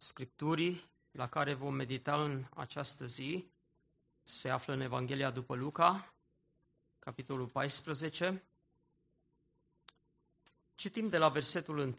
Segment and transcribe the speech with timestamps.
[0.00, 3.46] Scripturii la care vom medita în această zi
[4.22, 6.14] se află în Evanghelia după Luca,
[6.98, 8.42] capitolul 14.
[10.74, 11.94] Citim de la versetul 1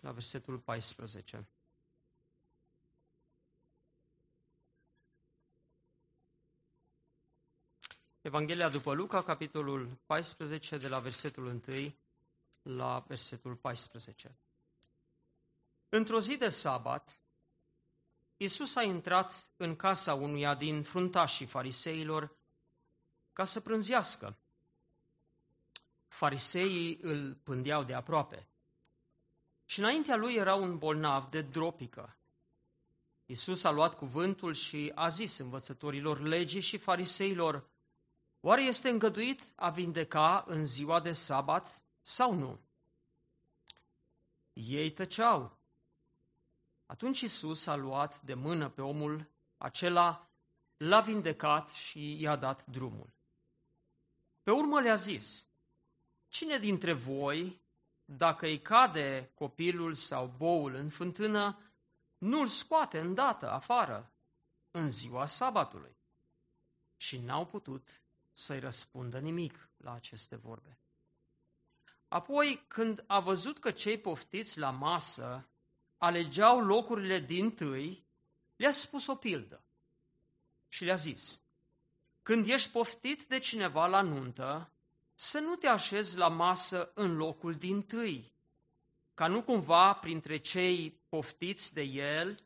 [0.00, 1.46] la versetul 14.
[8.20, 11.92] Evanghelia după Luca, capitolul 14, de la versetul 1
[12.62, 14.34] la versetul 14.
[15.88, 17.18] Într-o zi de sabat,
[18.36, 22.36] Iisus a intrat în casa unuia din fruntașii fariseilor
[23.32, 24.38] ca să prânzească.
[26.08, 28.48] Fariseii îl pândeau de aproape.
[29.64, 32.16] Și înaintea lui era un bolnav de dropică.
[33.26, 37.68] Iisus a luat cuvântul și a zis învățătorilor legii și fariseilor,
[38.40, 42.60] Oare este îngăduit a vindeca în ziua de sabat sau nu?
[44.52, 45.58] Ei tăceau.
[46.86, 50.30] Atunci Isus a luat de mână pe omul acela,
[50.76, 53.14] l-a vindecat și i-a dat drumul.
[54.42, 55.46] Pe urmă le-a zis,
[56.28, 57.60] cine dintre voi,
[58.04, 61.58] dacă îi cade copilul sau boul în fântână,
[62.18, 64.12] nu-l scoate îndată afară
[64.70, 65.96] în ziua sabatului?
[66.96, 70.78] Și n-au putut să-i răspundă nimic la aceste vorbe.
[72.08, 75.48] Apoi, când a văzut că cei poftiți la masă
[75.98, 78.04] alegeau locurile din tâi,
[78.56, 79.64] le-a spus o pildă
[80.68, 81.40] și le-a zis,
[82.22, 84.70] când ești poftit de cineva la nuntă,
[85.14, 88.32] să nu te așezi la masă în locul din tâi,
[89.14, 92.38] ca nu cumva printre cei poftiți de el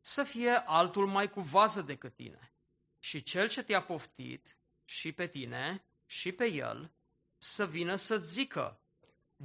[0.00, 2.52] să fie altul mai cu vază decât tine.
[2.98, 6.90] Și cel ce te-a poftit și pe tine și pe el
[7.38, 8.80] să vină să zică,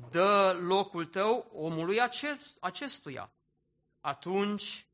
[0.10, 1.98] dă locul tău omului
[2.60, 3.32] acestuia.
[4.00, 4.86] Atunci,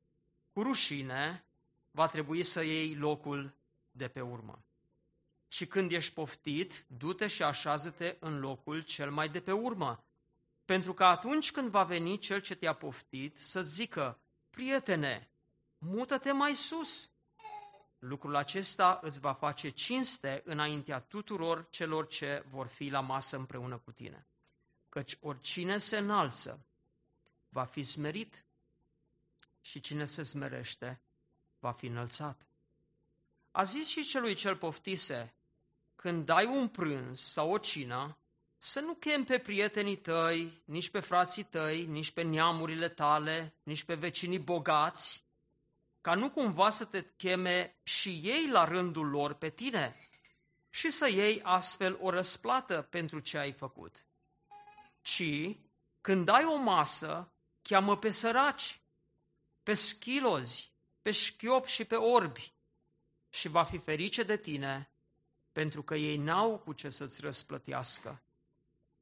[0.54, 1.46] cu rușine,
[1.92, 3.54] va trebui să iei locul
[3.92, 4.64] de pe urmă.
[5.48, 10.04] Și când ești poftit, du-te și așează-te în locul cel mai de pe urmă,
[10.66, 15.30] pentru că atunci când va veni cel ce te-a poftit să zică, prietene,
[15.78, 17.10] mută-te mai sus,
[18.08, 23.78] Lucrul acesta îți va face cinste înaintea tuturor celor ce vor fi la masă împreună
[23.78, 24.28] cu tine.
[24.90, 26.66] Căci oricine se înalță
[27.50, 28.45] va fi smerit
[29.66, 31.02] și cine se smerește
[31.60, 32.48] va fi înălțat.
[33.52, 35.36] A zis și celui cel poftise,
[35.96, 38.18] când dai un prânz sau o cină,
[38.58, 43.84] să nu chem pe prietenii tăi, nici pe frații tăi, nici pe neamurile tale, nici
[43.84, 45.24] pe vecinii bogați,
[46.02, 50.10] ca nu cumva să te cheme și ei la rândul lor pe tine
[50.70, 54.06] și să iei astfel o răsplată pentru ce ai făcut.
[55.02, 55.58] Ci,
[56.02, 58.80] când ai o masă, cheamă pe săraci,
[59.66, 60.72] pe schilozi,
[61.02, 62.54] pe șchiop și pe orbi
[63.30, 64.90] și va fi ferice de tine,
[65.52, 68.22] pentru că ei n-au cu ce să-ți răsplătească,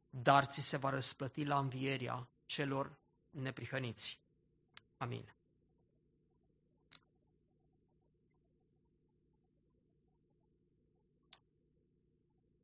[0.09, 2.91] dar ți se va răsplăti la învieria celor
[3.29, 4.19] neprihăniți.
[4.97, 5.33] Amin.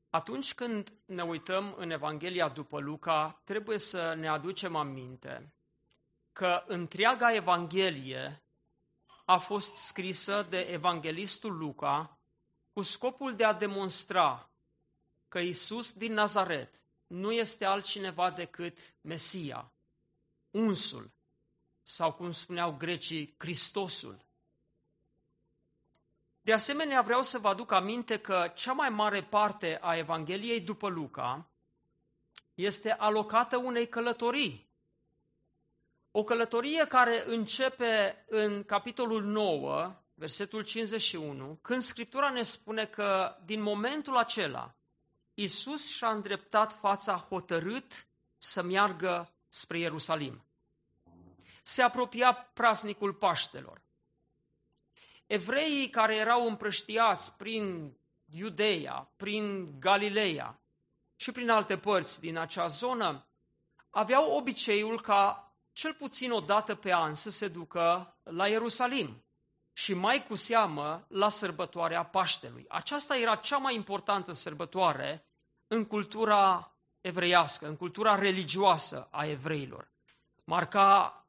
[0.09, 5.53] Atunci când ne uităm în Evanghelia după Luca, trebuie să ne aducem aminte
[6.31, 8.43] că întreaga Evanghelie
[9.25, 12.17] a fost scrisă de evanghelistul Luca
[12.73, 14.49] cu scopul de a demonstra
[15.27, 19.71] că Isus din Nazaret nu este altcineva decât Mesia,
[20.51, 21.11] unsul,
[21.81, 24.25] sau cum spuneau grecii, Hristosul.
[26.41, 30.87] De asemenea, vreau să vă aduc aminte că cea mai mare parte a Evangheliei după
[30.87, 31.49] Luca
[32.53, 34.68] este alocată unei călătorii.
[36.11, 43.61] O călătorie care începe în capitolul 9, versetul 51, când Scriptura ne spune că din
[43.61, 44.75] momentul acela
[45.33, 48.07] Isus și-a îndreptat fața hotărât
[48.37, 50.43] să meargă spre Ierusalim.
[51.63, 53.81] Se apropia praznicul Paștelor
[55.29, 57.93] evreii care erau împrăștiați prin
[58.31, 60.59] Iudeia, prin Galileea
[61.15, 63.27] și prin alte părți din acea zonă,
[63.89, 65.48] aveau obiceiul ca
[65.79, 69.23] cel puțin o dată pe an să se ducă la Ierusalim,
[69.73, 72.65] și mai cu seamă la sărbătoarea Paștelui.
[72.67, 75.25] Aceasta era cea mai importantă sărbătoare
[75.67, 76.71] în cultura
[77.01, 79.91] evreiască, în cultura religioasă a evreilor.
[80.43, 81.25] Marca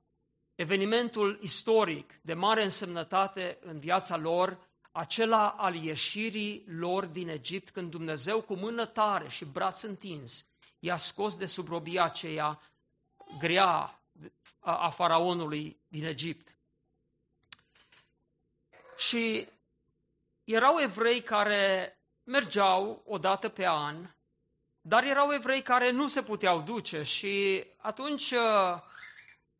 [0.54, 4.58] evenimentul istoric de mare însemnătate în viața lor,
[4.92, 10.46] acela al ieșirii lor din Egipt, când Dumnezeu cu mână tare și braț întins
[10.78, 12.60] i-a scos de sub robia aceea
[13.38, 13.99] grea
[14.60, 16.56] a faraonului din Egipt.
[18.96, 19.48] Și
[20.44, 24.10] erau evrei care mergeau o dată pe an,
[24.80, 28.80] dar erau evrei care nu se puteau duce și atunci uh,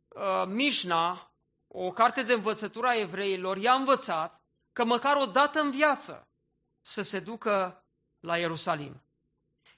[0.08, 1.30] uh, Mișna,
[1.68, 4.40] o carte de învățătură a evreilor, i-a învățat
[4.72, 6.28] că măcar o dată în viață
[6.80, 7.84] să se ducă
[8.20, 9.02] la Ierusalim.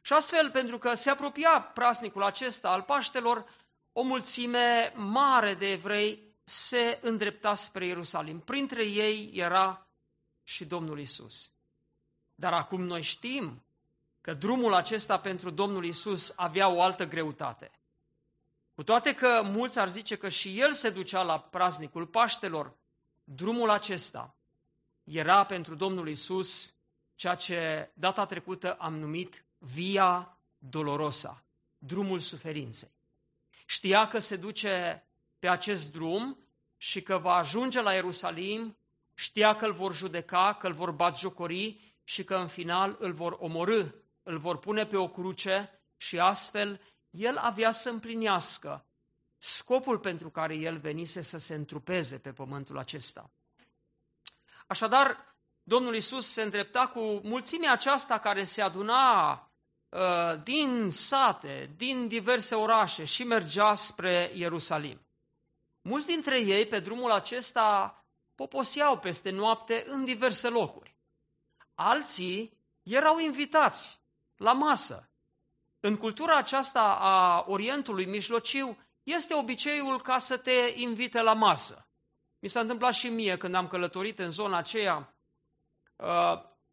[0.00, 3.44] Și astfel, pentru că se apropia prasnicul acesta al Paștelor,
[3.93, 8.41] o mulțime mare de evrei se îndrepta spre Ierusalim.
[8.41, 9.87] Printre ei era
[10.43, 11.53] și Domnul Isus.
[12.35, 13.62] Dar acum noi știm
[14.21, 17.71] că drumul acesta pentru Domnul Isus avea o altă greutate.
[18.75, 22.77] Cu toate că mulți ar zice că și el se ducea la praznicul Paștelor,
[23.25, 24.35] drumul acesta
[25.05, 26.75] era pentru Domnul Isus
[27.15, 31.44] ceea ce data trecută am numit Via Dolorosa,
[31.79, 32.91] drumul suferinței.
[33.67, 35.06] Știa că se duce
[35.38, 36.38] pe acest drum
[36.76, 38.76] și că va ajunge la Ierusalim,
[39.14, 43.37] știa că îl vor judeca, că îl vor batjocori și că în final îl vor
[43.38, 43.87] omorâ,
[44.23, 46.81] îl vor pune pe o cruce și astfel
[47.11, 48.85] el avea să împlinească
[49.38, 53.31] scopul pentru care el venise să se întrupeze pe pământul acesta.
[54.67, 59.38] Așadar, Domnul Isus se îndrepta cu mulțimea aceasta care se aduna uh,
[60.43, 65.00] din sate, din diverse orașe și mergea spre Ierusalim.
[65.83, 67.97] Mulți dintre ei, pe drumul acesta,
[68.35, 70.97] poposeau peste noapte în diverse locuri.
[71.75, 74.00] Alții erau invitați
[74.37, 75.11] la masă.
[75.81, 81.87] În cultura aceasta a Orientului Mijlociu este obiceiul ca să te invite la masă.
[82.39, 85.15] Mi s-a întâmplat și mie când am călătorit în zona aceea.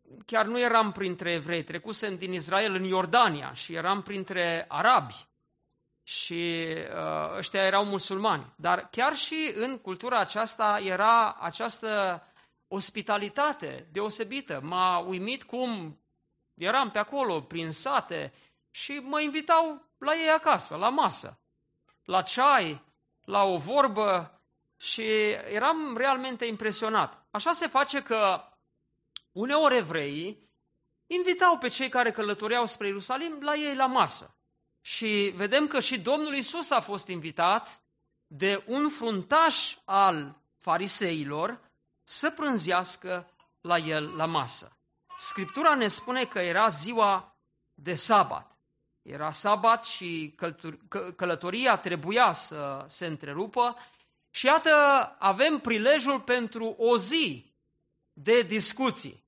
[0.09, 5.27] Uh, chiar nu eram printre evrei, trecusem din Israel în Iordania și eram printre arabi
[6.03, 8.53] și uh, ăștia erau musulmani.
[8.56, 12.23] Dar chiar și în cultura aceasta era această
[12.67, 14.59] ospitalitate deosebită.
[14.63, 16.00] M-a uimit cum
[16.53, 18.33] eram pe acolo, prin sate,
[18.71, 21.39] și mă invitau la ei acasă, la masă,
[22.03, 22.83] la ceai,
[23.21, 24.41] la o vorbă
[24.77, 25.03] și
[25.51, 27.25] eram realmente impresionat.
[27.31, 28.41] Așa se face că
[29.31, 30.50] uneori evreii
[31.08, 34.34] invitau pe cei care călătoreau spre Ierusalim la ei la masă.
[34.81, 37.84] Și vedem că și Domnul Isus a fost invitat
[38.28, 41.60] de un fruntaș al fariseilor
[42.04, 43.30] să prânzească
[43.62, 44.78] la el la masă.
[45.18, 47.38] Scriptura ne spune că era ziua
[47.74, 48.58] de sabat.
[49.02, 50.36] Era sabat și
[51.16, 53.76] călătoria trebuia să se întrerupă
[54.30, 54.70] și iată
[55.20, 57.49] avem prilejul pentru o zi
[58.24, 59.24] de discuții.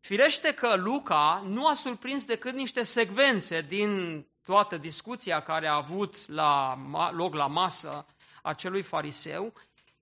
[0.00, 6.28] Firește că Luca nu a surprins decât niște secvențe din toată discuția care a avut
[6.28, 6.78] la,
[7.12, 8.06] loc la masă
[8.42, 9.52] acelui fariseu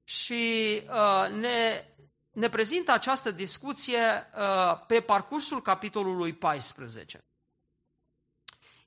[0.04, 1.84] și uh, ne,
[2.32, 7.24] ne prezintă această discuție uh, pe parcursul capitolului 14.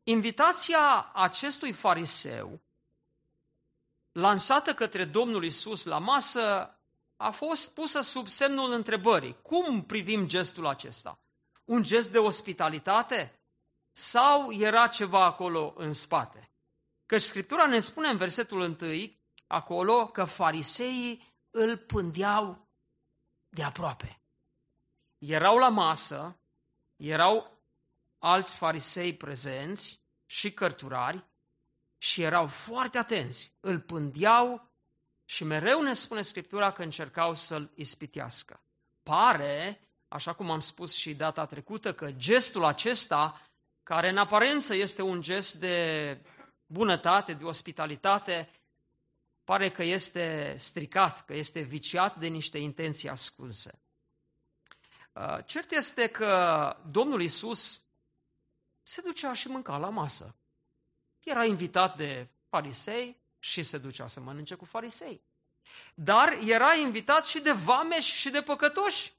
[0.04, 2.62] Invitația acestui fariseu,
[4.12, 6.77] lansată către Domnul Isus la masă,
[7.18, 9.42] a fost pusă sub semnul întrebării.
[9.42, 11.20] Cum privim gestul acesta?
[11.66, 13.40] Un gest de ospitalitate?
[13.92, 16.52] Sau era ceva acolo în spate?
[17.06, 18.78] Că Scriptura ne spune în versetul 1
[19.48, 22.68] acolo că fariseii îl pândeau
[23.50, 24.22] de aproape.
[25.18, 26.40] Erau la masă,
[26.96, 27.58] erau
[28.18, 31.26] alți farisei prezenți și cărturari
[31.98, 33.56] și erau foarte atenți.
[33.60, 34.67] Îl pândeau
[35.30, 38.62] și mereu ne spune Scriptura că încercau să-l ispitească.
[39.04, 43.42] Pare, așa cum am spus și data trecută, că gestul acesta
[43.84, 46.18] care în aparență este un gest de
[46.66, 48.50] bunătate, de ospitalitate,
[49.44, 53.82] pare că este stricat, că este viciat de niște intenții ascunse.
[55.14, 57.86] Uh, cert este că Domnul Isus
[58.84, 60.36] se ducea și mânca la masă.
[61.24, 65.22] Era invitat de farisei și se ducea să mănânce cu farisei.
[65.94, 69.14] Dar era invitat și de vameși și de păcătoși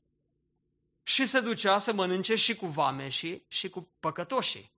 [1.02, 4.72] și se ducea să mănânce și cu vameșii și cu păcătoșii.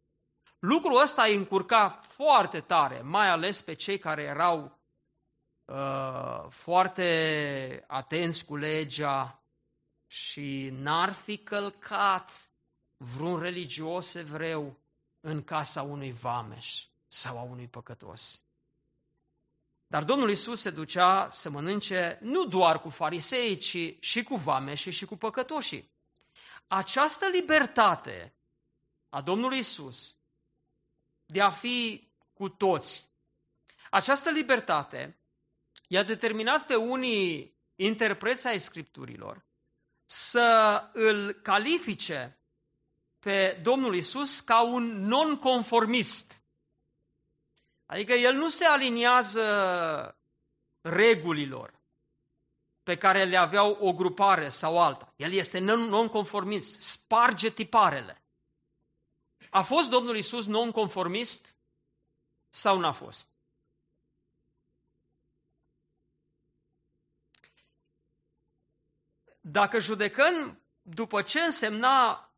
[0.58, 4.78] Lucrul ăsta îi încurca foarte tare, mai ales pe cei care erau
[5.64, 9.40] uh, foarte atenți cu legea,
[10.10, 12.50] și n-ar fi călcat
[12.96, 14.76] vreun religios evreu
[15.20, 18.44] în casa unui vameș sau a unui păcătos.
[19.90, 24.92] Dar Domnul Isus se ducea să mănânce nu doar cu farisei, ci și cu vameșii
[24.92, 25.90] și cu păcătoșii.
[26.66, 28.34] Această libertate
[29.08, 30.16] a Domnului Isus
[31.26, 33.08] de a fi cu toți,
[33.90, 35.18] această libertate
[35.88, 39.44] i-a determinat pe unii interpreți ai Scripturilor
[40.04, 42.38] să îl califice
[43.18, 46.39] pe Domnul Isus ca un nonconformist.
[47.90, 50.16] Adică el nu se aliniază
[50.80, 51.80] regulilor
[52.82, 55.12] pe care le aveau o grupare sau alta.
[55.16, 58.22] El este nonconformist, sparge tiparele.
[59.50, 61.54] A fost Domnul Isus nonconformist
[62.48, 63.28] sau n-a fost?
[69.40, 72.30] Dacă judecăm după ce însemna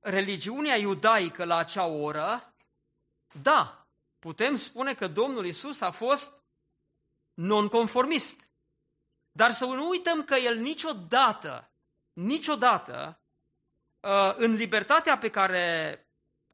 [0.00, 2.54] religiunea iudaică la acea oră,
[3.42, 3.81] da,
[4.22, 6.42] putem spune că Domnul Isus a fost
[7.34, 8.48] nonconformist.
[9.32, 11.70] Dar să nu uităm că el niciodată,
[12.12, 13.20] niciodată,
[14.00, 15.98] uh, în libertatea pe care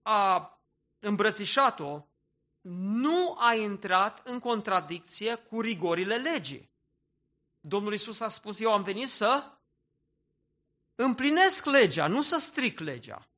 [0.03, 0.53] a
[0.99, 2.07] îmbrățișat-o,
[2.61, 6.71] nu a intrat în contradicție cu rigorile legii.
[7.61, 9.59] Domnul Isus a spus, eu am venit să
[10.95, 13.29] împlinesc legea, nu să stric legea.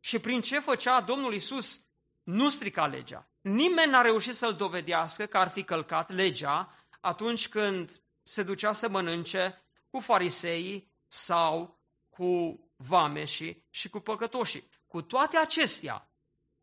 [0.00, 1.82] Și prin ce făcea Domnul Isus?
[2.22, 3.28] Nu strica legea.
[3.44, 8.88] Nimeni n-a reușit să-l dovedească că ar fi călcat legea atunci când se ducea să
[8.88, 14.68] mănânce cu fariseii sau cu vameșii și cu păcătoșii.
[14.86, 16.10] Cu toate acestea,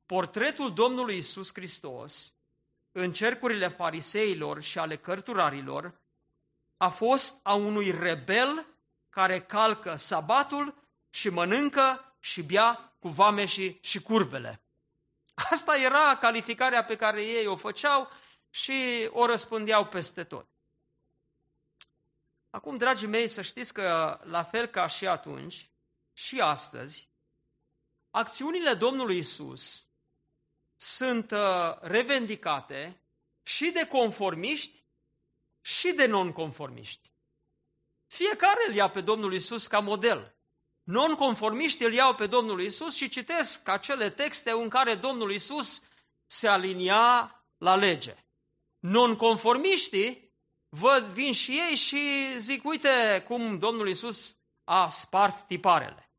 [0.06, 2.36] portretul Domnului Isus Hristos
[2.92, 6.02] în cercurile fariseilor și ale cărturarilor
[6.78, 8.66] a fost a unui rebel
[9.10, 10.76] care calcă sabatul
[11.10, 14.66] și mănâncă și bea cu vameșii și curvele.
[15.50, 18.10] Asta era calificarea pe care ei o făceau
[18.50, 20.48] și o răspândeau peste tot.
[22.50, 25.70] Acum, dragii mei, să știți că, la fel ca și atunci,
[26.14, 27.10] și astăzi,
[28.10, 29.86] acțiunile Domnului Isus
[30.76, 33.02] sunt uh, revendicate
[33.44, 34.84] și de conformiști
[35.62, 37.12] și de nonconformiști.
[38.08, 40.36] Fiecare îl ia pe Domnul Isus ca model.
[40.92, 45.84] Nonconformiști îl iau pe Domnul Isus și citesc acele texte în care Domnul Isus
[46.26, 48.16] se alinia la lege.
[48.80, 50.34] Nonconformiștii
[50.70, 56.12] văd, vin și ei și zic, uite cum Domnul Isus a spart tiparele.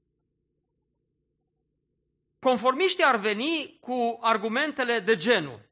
[2.39, 5.71] Conformiștii ar veni cu argumentele de genul.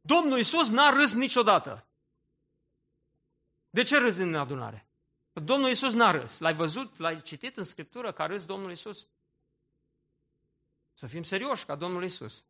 [0.00, 1.86] Domnul Isus n-a râs niciodată.
[3.70, 4.89] De ce râzi în adunare?
[5.44, 6.38] Domnul Isus n-a râs.
[6.38, 9.08] L-ai văzut, l-ai citit în Scriptură că a râs Domnul Isus?
[10.92, 12.44] Să fim serioși ca Domnul Isus.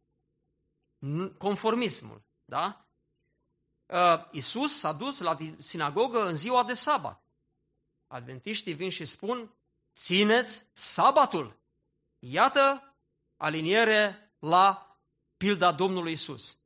[1.38, 2.86] Conformismul, da?
[3.86, 7.22] Uh, Isus s-a dus la sinagogă în ziua de sabat.
[8.06, 9.54] Adventiștii vin și spun,
[9.94, 11.58] țineți sabatul.
[12.18, 12.94] Iată
[13.36, 14.96] aliniere la
[15.36, 16.58] pilda Domnului Isus.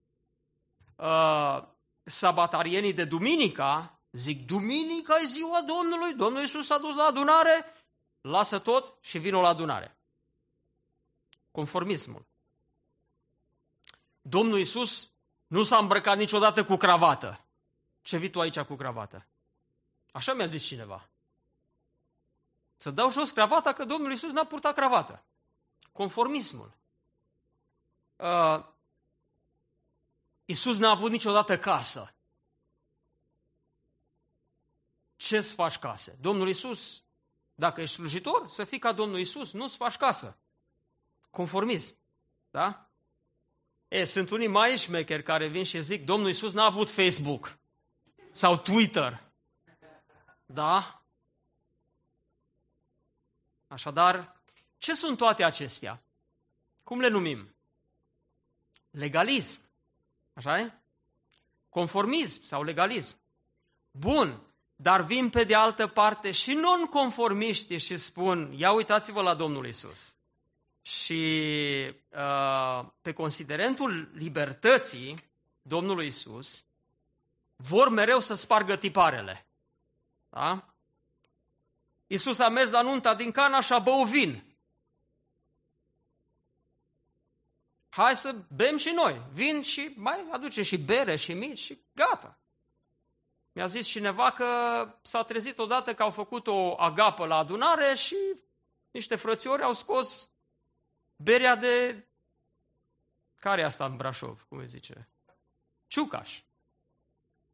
[0.96, 1.62] Uh,
[2.04, 7.64] sabatarienii de duminica zic, duminica e ziua Domnului, Domnul Isus s-a dus la adunare,
[8.20, 9.96] lasă tot și vină la adunare.
[11.50, 12.26] Conformismul.
[14.22, 15.10] Domnul Isus
[15.46, 17.44] nu s-a îmbrăcat niciodată cu cravată.
[18.02, 19.26] Ce vii tu aici cu cravată?
[20.12, 21.08] Așa mi-a zis cineva.
[22.76, 25.22] Să dau jos cravata că Domnul Isus n-a purtat cravată.
[25.92, 26.72] Conformismul.
[28.16, 28.64] Uh,
[30.44, 32.14] Isus n-a avut niciodată casă.
[35.24, 36.16] Ce să faci case?
[36.20, 37.04] Domnul Isus,
[37.54, 40.38] dacă ești slujitor, să fii ca Domnul Isus, nu-ți faci casă.
[41.30, 41.96] Conformism.
[42.50, 42.90] Da?
[43.88, 47.58] E, sunt unii mai șmecheri care vin și zic, Domnul Iisus n-a avut Facebook
[48.32, 49.22] sau Twitter.
[50.46, 51.02] Da?
[53.68, 54.42] Așadar,
[54.78, 56.02] ce sunt toate acestea?
[56.82, 57.54] Cum le numim?
[58.90, 59.60] Legalism.
[60.32, 60.72] Așa e?
[61.68, 63.18] Conformism sau legalism.
[63.90, 69.66] Bun, dar vin pe de altă parte și non-conformiștii și spun, ia uitați-vă la Domnul
[69.66, 70.14] Isus
[70.82, 71.22] și
[72.08, 75.16] uh, pe considerentul libertății
[75.62, 76.64] Domnului Isus,
[77.56, 79.46] vor mereu să spargă tiparele.
[80.28, 80.74] Da?
[82.06, 84.44] Isus a mers la nunta din Cana și a băut vin.
[87.88, 89.22] Hai să bem și noi.
[89.32, 92.38] Vin și mai aduce și bere și mici și gata.
[93.54, 94.48] Mi-a zis cineva că
[95.02, 98.16] s-a trezit odată că au făcut o agapă la adunare și
[98.90, 100.30] niște frățiori au scos
[101.16, 102.04] berea de...
[103.34, 105.08] Care e asta în Brașov, cum îi zice?
[105.86, 106.42] Ciucaș.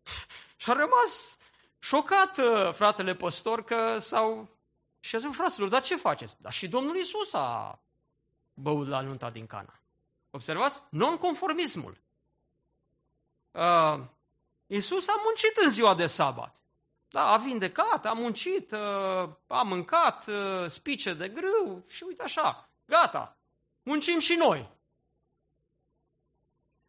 [0.56, 1.38] și a rămas
[1.78, 4.58] șocat uh, fratele păstor că s-au...
[5.00, 6.42] Și a zis, fraților, dar ce faceți?
[6.42, 7.80] Dar și Domnul Isus a
[8.54, 9.80] băut la nunta din Cana.
[10.30, 10.82] Observați?
[10.90, 12.00] Non-conformismul.
[13.50, 14.00] Uh,
[14.72, 16.56] Iisus a muncit în ziua de sabat.
[17.08, 22.68] Da, a vindecat, a muncit, uh, a mâncat uh, spice de grâu și uite așa,
[22.86, 23.36] gata,
[23.82, 24.68] muncim și noi.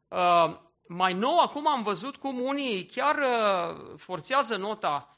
[0.07, 0.57] Uh,
[0.87, 3.17] mai nou, acum am văzut cum unii chiar
[3.97, 5.17] forțează nota.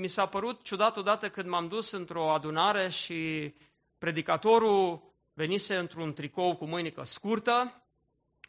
[0.00, 3.54] Mi s-a părut ciudat odată când m-am dus într-o adunare și
[3.98, 7.82] predicatorul venise într-un tricou cu mâinică scurtă,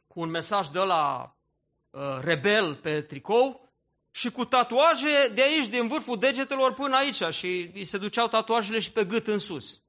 [0.07, 1.35] cu un mesaj de la
[1.93, 3.71] uh, rebel pe tricou
[4.11, 8.79] și cu tatuaje de aici, din vârful degetelor până aici și îi se duceau tatuajele
[8.79, 9.81] și pe gât în sus.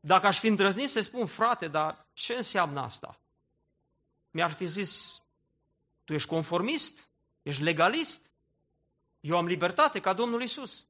[0.00, 3.20] Dacă aș fi îndrăznit să spun, frate, dar ce înseamnă asta?
[4.30, 5.22] Mi-ar fi zis,
[6.04, 7.08] tu ești conformist?
[7.42, 8.30] Ești legalist?
[9.20, 10.86] Eu am libertate ca Domnul Isus.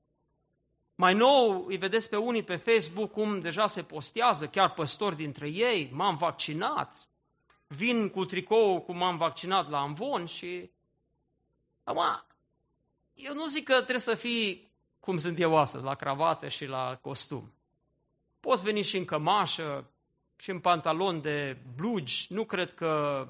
[0.94, 5.48] Mai nou îi vedeți pe unii pe Facebook cum deja se postează, chiar păstori dintre
[5.48, 7.08] ei, m-am vaccinat,
[7.68, 10.70] vin cu tricou cum m-am vaccinat la Amvon și...
[11.84, 12.02] Acum,
[13.14, 14.70] eu nu zic că trebuie să fii
[15.00, 17.52] cum sunt eu astăzi, la cravată și la costum.
[18.40, 19.90] Poți veni și în cămașă,
[20.36, 23.26] și în pantalon de blugi, nu cred că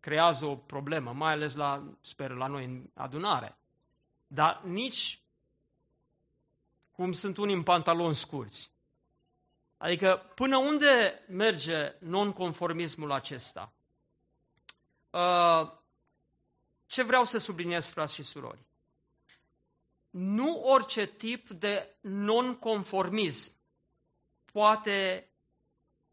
[0.00, 3.58] creează o problemă, mai ales la, sper, la noi în adunare.
[4.26, 5.20] Dar nici
[6.92, 8.70] cum sunt unii în pantaloni scurți.
[9.78, 13.72] Adică până unde merge nonconformismul acesta?
[15.10, 15.72] Uh,
[16.86, 18.66] ce vreau să subliniez, frați și surori?
[20.10, 23.52] Nu orice tip de nonconformism
[24.44, 25.28] poate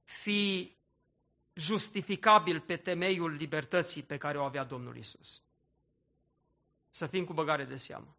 [0.04, 0.76] fi
[1.54, 5.42] justificabil pe temeiul libertății pe care o avea Domnul Isus.
[6.90, 8.16] Să fim cu băgare de seamă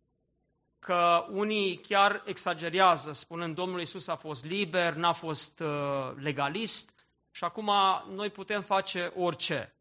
[0.87, 6.95] că unii chiar exagerează, spunând Domnul Isus a fost liber, n-a fost uh, legalist
[7.31, 7.71] și acum
[8.15, 9.75] noi putem face orice.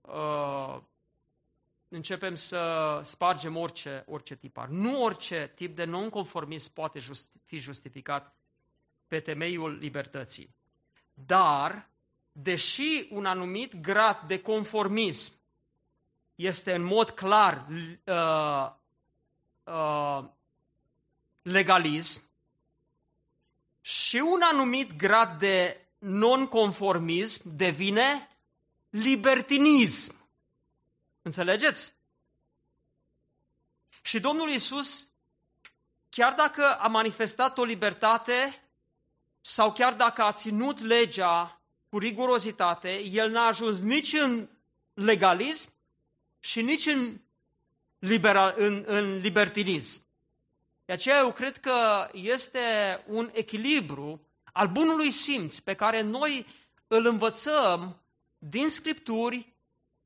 [0.00, 0.78] Uh,
[1.88, 4.68] începem să spargem orice, orice tipar.
[4.68, 8.36] Nu orice tip de nonconformism poate justi- fi justificat
[9.06, 10.54] pe temeiul libertății.
[11.14, 11.88] Dar,
[12.32, 15.32] deși un anumit grad de conformism
[16.34, 17.66] este în mod clar
[18.04, 18.78] uh,
[19.70, 20.24] uh,
[21.42, 22.22] legalism
[23.80, 28.28] și un anumit grad de nonconformism devine
[28.90, 30.14] libertinism.
[31.22, 31.92] Înțelegeți?
[34.02, 35.08] Și Domnul Isus,
[36.10, 38.62] chiar dacă a manifestat o libertate
[39.40, 44.48] sau chiar dacă a ținut legea cu rigurozitate, el n-a ajuns nici în
[44.94, 45.70] legalism
[46.40, 47.20] și nici în
[48.00, 50.02] liberal, în, în libertinism.
[50.84, 52.60] De aceea eu cred că este
[53.06, 56.46] un echilibru al bunului simț pe care noi
[56.86, 58.00] îl învățăm
[58.38, 59.54] din Scripturi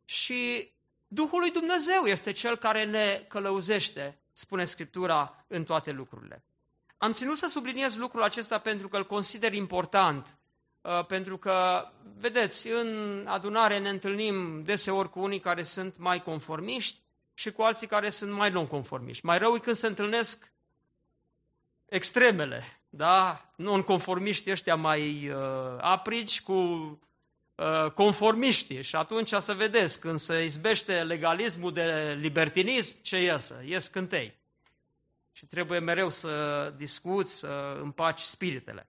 [0.05, 0.73] și
[1.09, 6.45] Duhul lui Dumnezeu este cel care ne călăuzește, spune Scriptura, în toate lucrurile.
[6.97, 10.39] Am ținut să subliniez lucrul acesta pentru că îl consider important,
[10.81, 16.99] uh, pentru că, vedeți, în adunare ne întâlnim deseori cu unii care sunt mai conformiști,
[17.35, 19.27] și cu alții care sunt mai non-conformiști.
[19.27, 20.53] Mai rău e când se întâlnesc
[21.89, 23.51] extremele, da?
[23.57, 25.37] Non-conformiștii ăștia mai uh,
[25.81, 26.53] aprigi cu
[27.55, 33.63] uh, conformiștii și atunci să vedeți, când se izbește legalismul de libertinism, ce iesă?
[33.65, 34.35] Ies cântei.
[35.33, 38.89] Și trebuie mereu să discuți, să împaci spiritele.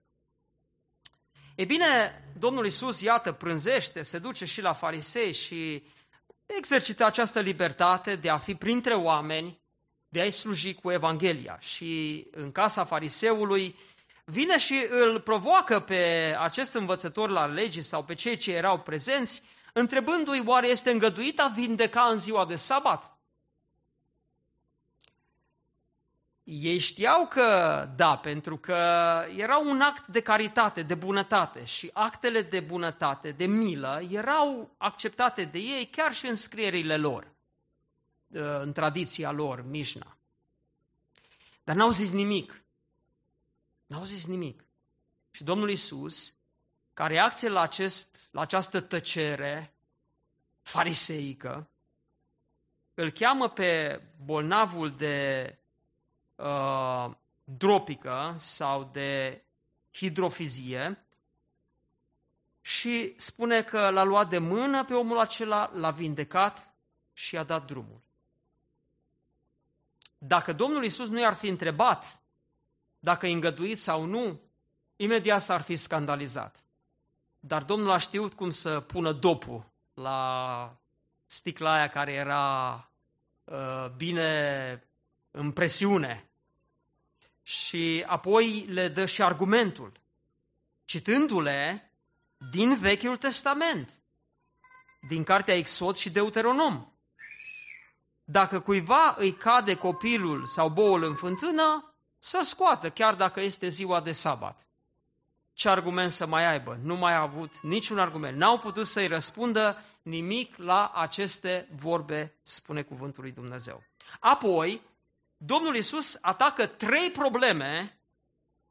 [1.54, 5.82] E bine, Domnul Isus, iată, prânzește, se duce și la farisei și
[6.46, 9.60] exercită această libertate de a fi printre oameni,
[10.08, 11.58] de a-i sluji cu Evanghelia.
[11.60, 13.76] Și în casa fariseului
[14.24, 19.42] vine și îl provoacă pe acest învățător la legii sau pe cei ce erau prezenți,
[19.72, 23.15] întrebându-i oare este îngăduit a vindeca în ziua de sabat.
[26.48, 28.74] Ei știau că da, pentru că
[29.36, 35.44] era un act de caritate, de bunătate și actele de bunătate, de milă, erau acceptate
[35.44, 37.32] de ei chiar și în scrierile lor,
[38.30, 40.16] în tradiția lor, Mișna.
[41.64, 42.62] Dar n-au zis nimic.
[43.86, 44.64] N-au zis nimic.
[45.30, 46.34] Și Domnul Isus,
[46.92, 49.74] ca reacție la, acest, la această tăcere
[50.62, 51.68] fariseică,
[52.94, 55.58] îl cheamă pe bolnavul de
[56.36, 57.10] uh,
[57.44, 59.42] dropică sau de
[59.92, 61.06] hidrofizie
[62.60, 66.74] și spune că l-a luat de mână pe omul acela, l-a vindecat
[67.12, 68.00] și i-a dat drumul.
[70.18, 72.20] Dacă Domnul Isus nu i-ar fi întrebat
[72.98, 74.40] dacă e îngăduit sau nu,
[74.96, 76.64] imediat s-ar fi scandalizat.
[77.40, 80.76] Dar Domnul a știut cum să pună dopul la
[81.26, 82.74] sticla aia care era
[83.44, 84.82] uh, bine
[85.30, 86.25] în presiune.
[87.46, 89.92] Și apoi le dă și argumentul.
[90.84, 91.90] Citându-le
[92.50, 93.90] din Vechiul Testament,
[95.08, 96.86] din Cartea Exod și Deuteronom.
[98.24, 104.00] Dacă cuiva îi cade copilul sau boul în fântână, să scoată, chiar dacă este ziua
[104.00, 104.66] de sabat.
[105.52, 106.78] Ce argument să mai aibă?
[106.82, 108.36] Nu mai a avut niciun argument.
[108.36, 113.82] N-au putut să-i răspundă nimic la aceste vorbe, spune cuvântul lui Dumnezeu.
[114.20, 114.80] Apoi,
[115.36, 118.00] Domnul Isus atacă trei probleme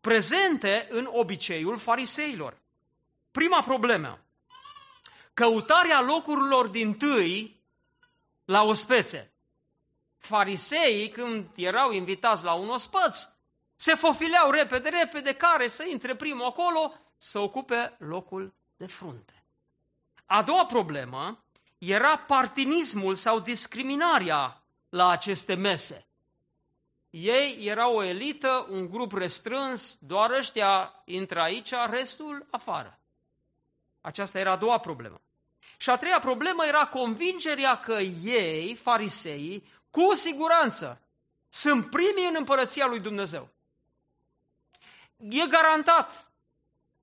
[0.01, 2.57] prezente în obiceiul fariseilor.
[3.31, 4.19] Prima problemă,
[5.33, 7.61] căutarea locurilor din tâi
[8.45, 9.31] la ospețe.
[10.17, 13.27] Fariseii, când erau invitați la un ospăț,
[13.75, 19.43] se fofileau repede, repede, care să intre primul acolo, să ocupe locul de frunte.
[20.25, 21.43] A doua problemă
[21.77, 26.04] era partinismul sau discriminarea la aceste mese.
[27.17, 32.99] Ei erau o elită, un grup restrâns, doar ăștia intră aici, restul afară.
[34.01, 35.21] Aceasta era a doua problemă.
[35.77, 41.01] Și a treia problemă era convingerea că ei, fariseii, cu siguranță,
[41.49, 43.49] sunt primii în împărăția lui Dumnezeu.
[45.17, 46.31] E garantat.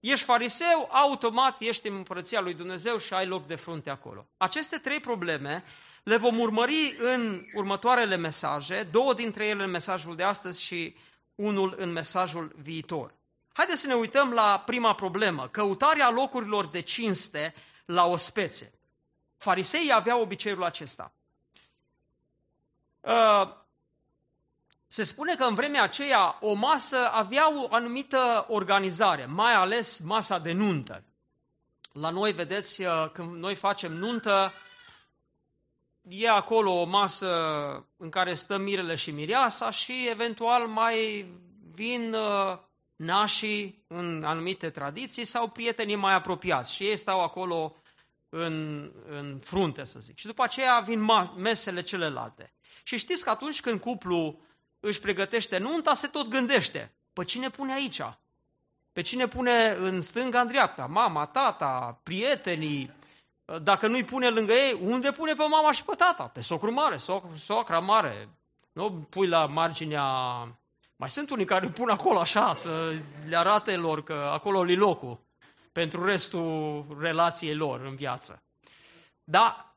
[0.00, 4.26] Ești fariseu, automat ești în împărăția lui Dumnezeu și ai loc de frunte acolo.
[4.36, 5.64] Aceste trei probleme
[6.02, 10.96] le vom urmări în următoarele mesaje, două dintre ele în mesajul de astăzi și
[11.34, 13.14] unul în mesajul viitor.
[13.52, 18.72] Haideți să ne uităm la prima problemă, căutarea locurilor de cinste la ospețe.
[19.36, 21.12] Fariseii aveau obiceiul acesta.
[23.00, 23.48] Uh,
[24.86, 30.38] se spune că în vremea aceea o masă avea o anumită organizare, mai ales masa
[30.38, 31.02] de nuntă.
[31.92, 34.52] La noi, vedeți, uh, când noi facem nuntă,
[36.08, 37.28] e acolo o masă
[37.96, 41.26] în care stă mirele și mireasa și eventual mai
[41.74, 42.58] vin uh,
[42.96, 47.76] nașii în anumite tradiții sau prietenii mai apropiați și ei stau acolo
[48.28, 50.18] în, în frunte, să zic.
[50.18, 52.52] Și după aceea vin mesele celelalte.
[52.82, 54.40] Și știți că atunci când cuplu
[54.80, 56.92] își pregătește nunta, se tot gândește.
[57.12, 58.00] Pe cine pune aici?
[58.92, 60.86] Pe cine pune în stânga, în dreapta?
[60.86, 62.92] Mama, tata, prietenii?
[63.58, 66.22] Dacă nu-i pune lângă ei, unde pune pe mama și pe tata?
[66.22, 68.28] Pe socru mare, soc, socra mare.
[68.72, 70.04] Nu pui la marginea...
[70.96, 72.94] Mai sunt unii care îl pun acolo așa, să
[73.28, 75.20] le arate lor că acolo e locul
[75.72, 78.42] pentru restul relației lor în viață.
[79.24, 79.72] Dar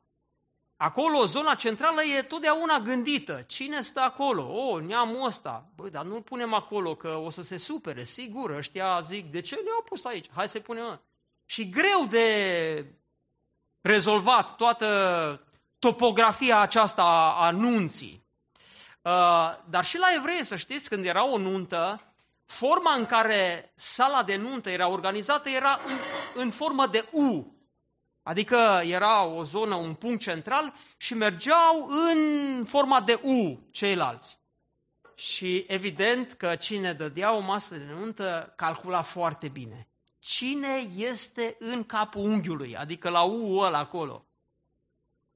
[0.78, 3.44] Acolo, zona centrală e totdeauna gândită.
[3.46, 4.42] Cine stă acolo?
[4.42, 5.70] O, oh, neamul ăsta.
[5.74, 8.50] Băi, dar nu-l punem acolo, că o să se supere, sigur.
[8.50, 10.26] Ăștia zic, de ce ne-au pus aici?
[10.34, 11.00] Hai să punem.
[11.44, 12.94] Și greu de
[13.86, 15.40] rezolvat toată
[15.78, 18.24] topografia aceasta a anunții.
[19.02, 19.12] Uh,
[19.70, 22.00] dar și la evrei, să știți, când era o nuntă,
[22.44, 25.98] forma în care sala de nuntă era organizată era în,
[26.34, 27.54] în formă de U.
[28.22, 34.38] Adică era o zonă, un punct central și mergeau în forma de U ceilalți.
[35.14, 39.88] Și evident că cine dădea o masă de nuntă calcula foarte bine.
[40.26, 44.24] Cine este în capul unghiului, adică la U ăla acolo?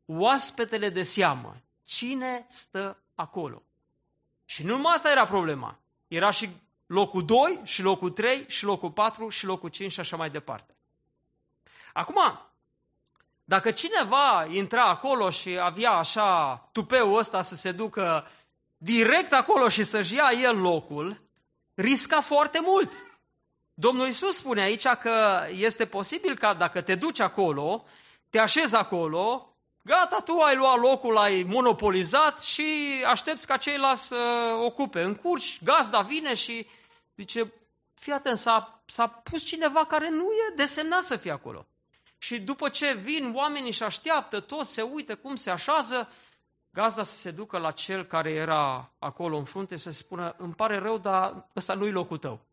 [0.06, 1.56] Oaspetele de seamă.
[1.84, 3.62] Cine stă acolo?
[4.44, 5.78] Și nu numai asta era problema.
[6.08, 6.48] Era și
[6.86, 10.74] locul 2, și locul 3, și locul 4, și locul 5 și așa mai departe.
[11.92, 12.20] Acum,
[13.44, 18.26] dacă cineva intra acolo și avea așa tupeul ăsta să se ducă
[18.76, 21.20] direct acolo și să-și ia el locul,
[21.74, 23.09] risca foarte mult.
[23.80, 27.84] Domnul Isus spune aici că este posibil ca dacă te duci acolo,
[28.30, 32.64] te așezi acolo, gata, tu ai luat locul, ai monopolizat și
[33.06, 35.02] aștepți ca ceilalți să ocupe.
[35.02, 36.66] În curs, gazda vine și
[37.16, 37.52] zice,
[37.94, 41.66] fii atent, s-a, s-a pus cineva care nu e desemnat să fie acolo.
[42.18, 46.08] Și după ce vin oamenii și așteaptă, toți se uită cum se așează,
[46.70, 50.78] gazda să se ducă la cel care era acolo în frunte să spună, îmi pare
[50.78, 52.48] rău, dar ăsta nu-i locul tău.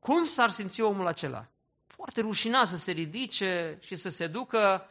[0.00, 1.46] Cum s-ar simți omul acela?
[1.86, 4.88] Foarte rușinat să se ridice și să se ducă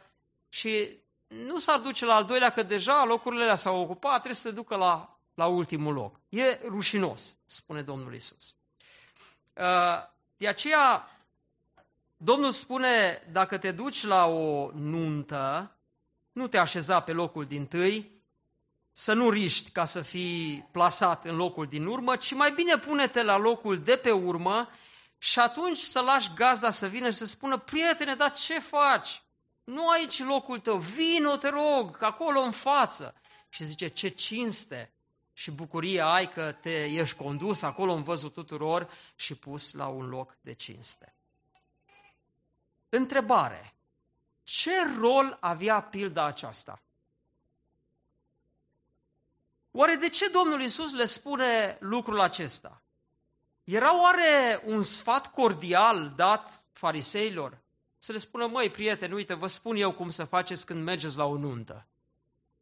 [0.48, 4.48] și nu s-ar duce la al doilea, că deja locurile alea s-au ocupat, trebuie să
[4.48, 6.20] se ducă la, la ultimul loc.
[6.28, 8.56] E rușinos, spune Domnul Isus.
[9.54, 9.64] Uh,
[10.36, 11.10] de aceea,
[12.16, 15.70] Domnul spune, dacă te duci la o nuntă,
[16.32, 18.10] nu te așeza pe locul din tâi,
[18.92, 23.22] să nu riști ca să fii plasat în locul din urmă, ci mai bine pune-te
[23.22, 24.68] la locul de pe urmă
[25.22, 29.22] și atunci să lași gazda să vină și să spună, prietene, dar ce faci?
[29.64, 33.14] Nu aici locul tău, vino, te rog, acolo în față.
[33.48, 34.92] Și zice, ce cinste
[35.32, 40.08] și bucurie ai că te ești condus acolo în văzul tuturor și pus la un
[40.08, 41.14] loc de cinste.
[42.88, 43.74] Întrebare.
[44.42, 46.82] Ce rol avea pilda aceasta?
[49.70, 52.79] Oare de ce Domnul Isus le spune lucrul acesta?
[53.64, 57.58] Era oare un sfat cordial dat fariseilor?
[57.98, 61.24] Să le spună, măi, prieteni, uite, vă spun eu cum să faceți când mergeți la
[61.24, 61.86] o nuntă.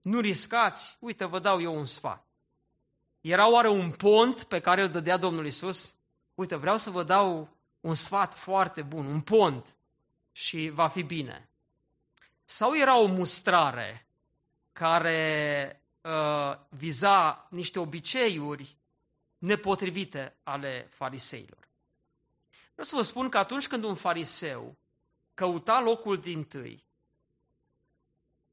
[0.01, 2.27] Nu riscați, uite, vă dau eu un sfat.
[3.21, 5.95] Era oare un pont pe care îl dădea Domnul Isus?
[6.35, 7.49] Uite, vreau să vă dau
[7.81, 9.77] un sfat foarte bun, un pont
[10.33, 11.49] și va fi bine.
[12.45, 14.07] Sau era o mustrare
[14.73, 18.78] care uh, viza niște obiceiuri
[19.38, 21.68] nepotrivite ale fariseilor.
[22.72, 24.77] Vreau să vă spun că atunci când un fariseu
[25.35, 26.87] căuta locul din tâi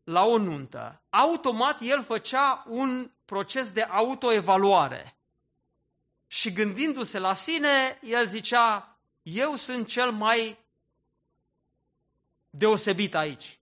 [0.04, 5.18] la o nuntă, automat el făcea un proces de autoevaluare.
[6.28, 10.60] Și gândindu-se la sine, el zicea, eu sunt cel mai
[12.50, 13.60] deosebit aici.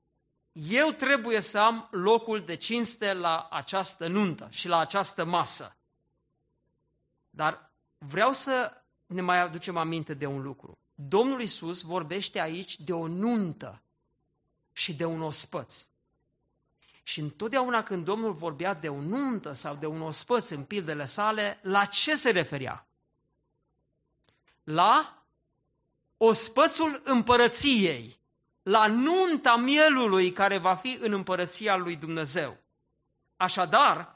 [0.52, 5.78] Eu trebuie să am locul de cinste la această nuntă și la această masă.
[7.36, 8.72] Dar vreau să
[9.06, 10.78] ne mai aducem aminte de un lucru.
[10.96, 13.82] Domnul Isus vorbește aici de o nuntă
[14.72, 15.86] și de un ospăț.
[17.04, 21.60] Și întotdeauna când Domnul vorbea de o nuntă sau de un ospăț în pildele sale,
[21.62, 22.88] la ce se referea?
[24.64, 25.24] La
[26.18, 28.20] ospățul împărăției,
[28.64, 32.58] la nunta mielului care va fi în împărăția lui Dumnezeu.
[33.38, 34.13] Așadar,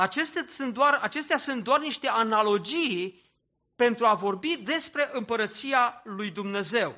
[0.00, 3.22] acestea sunt doar, acestea sunt doar niște analogii
[3.76, 6.96] pentru a vorbi despre împărăția lui Dumnezeu.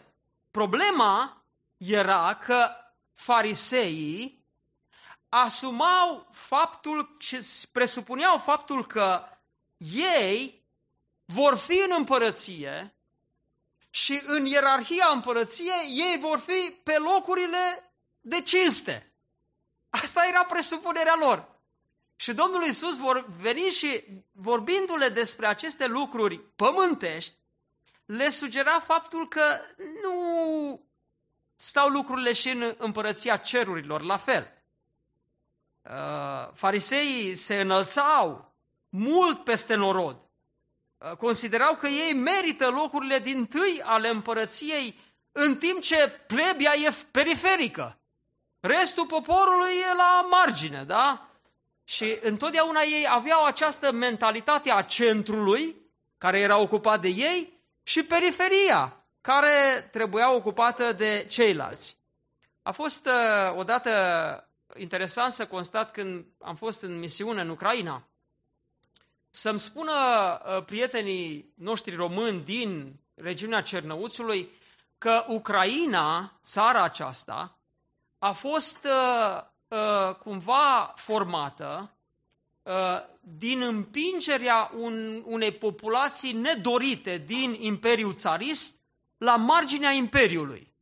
[0.51, 1.45] Problema
[1.77, 2.71] era că
[3.13, 4.45] fariseii
[5.29, 7.39] asumau faptul și
[7.73, 9.25] presupuneau faptul că
[9.77, 10.63] ei
[11.25, 12.95] vor fi în împărăție
[13.91, 19.13] și în ierarhia împărăției ei vor fi pe locurile de cinste.
[19.91, 21.52] Asta era presupunerea lor.
[22.23, 27.37] Și Domnul Iisus vor veni și vorbindu-le despre aceste lucruri pământești,
[28.05, 29.43] le sugera faptul că
[30.03, 30.81] nu
[31.57, 34.53] stau lucrurile și în împărăția cerurilor la fel.
[35.83, 38.55] Uh, fariseii se înălțau
[38.89, 40.17] mult peste norod.
[40.99, 44.99] Uh, considerau că ei merită locurile din tâi ale împărăției,
[45.33, 47.99] în timp ce plebia e periferică.
[48.61, 51.27] Restul poporului e la margine, da?
[51.93, 55.77] Și întotdeauna ei aveau această mentalitate a centrului,
[56.19, 61.99] care era ocupat de ei, și periferia, care trebuia ocupată de ceilalți.
[62.63, 63.91] A fost uh, odată
[64.77, 68.09] interesant să constat când am fost în misiune în Ucraina,
[69.31, 74.51] să-mi spună uh, prietenii noștri români din regiunea Cernăuțului
[74.99, 77.59] că Ucraina, țara aceasta,
[78.19, 81.91] a fost uh, uh, cumva formată
[82.63, 82.73] uh,
[83.21, 88.81] din împingerea un, unei populații nedorite din Imperiul Țarist
[89.17, 90.73] la marginea Imperiului.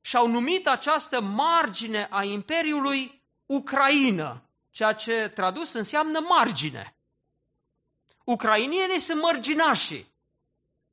[0.00, 6.94] Și au numit această margine a Imperiului Ucraina, ceea ce tradus înseamnă margine.
[8.24, 10.06] Ucrainienii sunt mărginași.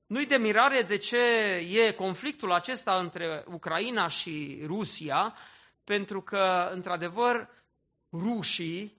[0.06, 1.18] Nu-i de mirare de ce
[1.72, 5.36] e conflictul acesta între Ucraina și Rusia,
[5.90, 7.50] pentru că, într-adevăr,
[8.12, 8.98] rușii,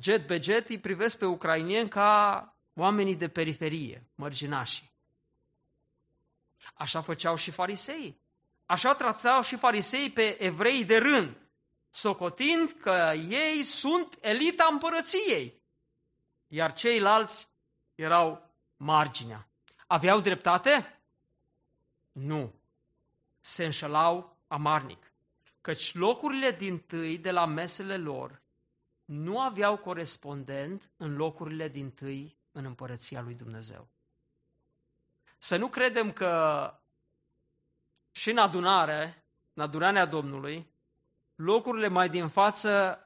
[0.00, 4.92] jet be jet, îi privesc pe ucrainieni ca oamenii de periferie, mărginași.
[6.74, 8.20] Așa făceau și farisei.
[8.66, 11.36] Așa tratau și farisei pe evrei de rând,
[11.90, 15.62] socotind că ei sunt elita împărăției,
[16.46, 17.48] iar ceilalți
[17.94, 19.48] erau marginea.
[19.86, 21.00] Aveau dreptate?
[22.12, 22.54] Nu.
[23.40, 25.05] Se înșelau amarnic,
[25.66, 28.42] căci locurile din tâi de la mesele lor
[29.04, 33.88] nu aveau corespondent în locurile din tâi în împărăția lui Dumnezeu.
[35.38, 36.74] Să nu credem că
[38.12, 39.24] și în adunare,
[39.54, 40.66] în adunarea Domnului,
[41.34, 43.00] locurile mai din față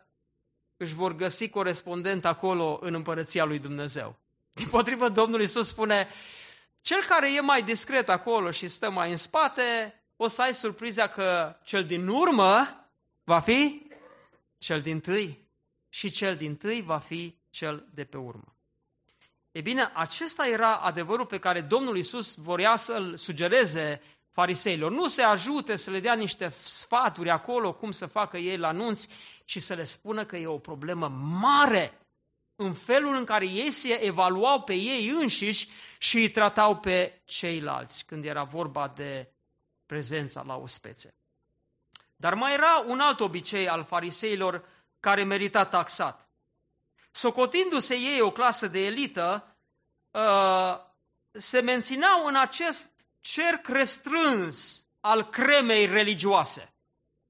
[0.76, 4.16] își vor găsi corespondent acolo în împărăția lui Dumnezeu.
[4.52, 6.08] Din potrivă, Domnul Isus spune,
[6.80, 11.06] cel care e mai discret acolo și stă mai în spate, o să ai surpriza
[11.08, 12.84] că cel din urmă
[13.24, 13.86] va fi
[14.58, 15.48] cel din tâi
[15.88, 18.54] și cel din tâi va fi cel de pe urmă.
[19.52, 24.90] E bine, acesta era adevărul pe care Domnul Isus vorea să-l sugereze fariseilor.
[24.90, 29.08] Nu se ajute să le dea niște sfaturi acolo cum să facă ei la nunți,
[29.44, 31.08] ci să le spună că e o problemă
[31.40, 31.98] mare
[32.56, 38.06] în felul în care ei se evaluau pe ei înșiși și îi tratau pe ceilalți
[38.06, 39.32] când era vorba de
[39.90, 41.14] prezența la ospețe.
[42.16, 44.68] Dar mai era un alt obicei al fariseilor
[45.00, 46.28] care merita taxat.
[47.10, 49.56] Socotindu-se ei o clasă de elită,
[50.10, 50.76] uh,
[51.30, 52.88] se mențineau în acest
[53.20, 56.72] cerc restrâns al cremei religioase.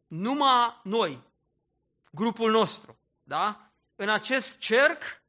[0.07, 1.23] Numai noi,
[2.11, 3.71] grupul nostru, da?
[3.97, 5.23] În acest cerc,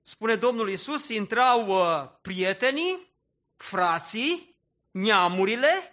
[0.00, 3.10] spune Domnul Isus, intrau uh, prietenii,
[3.56, 4.56] frații,
[4.90, 5.91] neamurile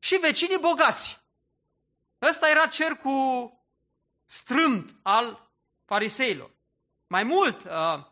[0.00, 1.20] și vecinii bogați.
[2.22, 3.52] Ăsta era cercul
[4.24, 5.50] strâmt al
[5.84, 6.50] fariseilor.
[7.06, 8.04] Mai mult, uh,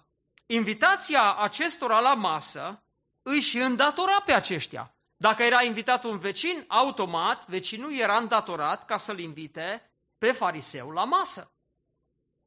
[0.46, 2.82] invitația acestora la masă
[3.22, 4.92] îi și îndatora pe aceștia.
[5.16, 11.04] Dacă era invitat un vecin, automat vecinul era îndatorat ca să-l invite pe fariseu la
[11.04, 11.52] masă.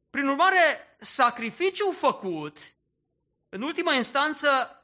[0.10, 2.58] Prin urmare, sacrificiul făcut,
[3.50, 4.82] în ultima instanță,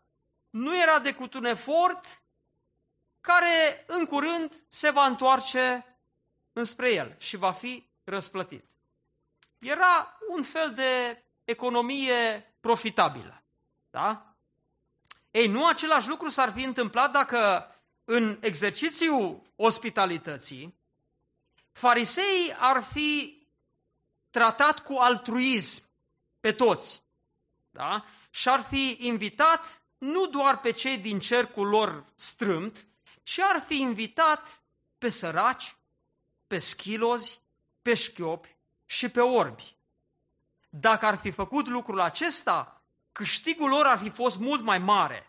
[0.50, 2.22] nu era decât un efort
[3.28, 5.86] care în curând se va întoarce
[6.54, 8.66] înspre el și va fi răsplătit.
[9.60, 13.44] Era un fel de economie profitabilă.
[13.90, 14.36] Da?
[15.32, 17.72] Ei, nu același lucru s-ar fi întâmplat dacă
[18.06, 20.76] în exercițiul ospitalității
[21.72, 23.42] fariseii ar fi
[24.30, 25.84] tratat cu altruism
[26.40, 27.02] pe toți.
[27.72, 28.06] Da?
[28.30, 32.87] Și ar fi invitat nu doar pe cei din cercul lor strâmt,
[33.28, 34.62] ci ar fi invitat
[34.98, 35.76] pe săraci,
[36.48, 37.42] pe schilozi,
[37.82, 39.78] pe șchiopi și pe orbi.
[40.70, 45.28] Dacă ar fi făcut lucrul acesta, câștigul lor ar fi fost mult mai mare.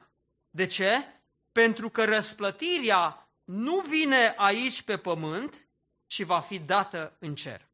[0.50, 1.04] De ce?
[1.52, 5.68] Pentru că răsplătirea nu vine aici pe pământ,
[6.06, 7.68] ci va fi dată în cer.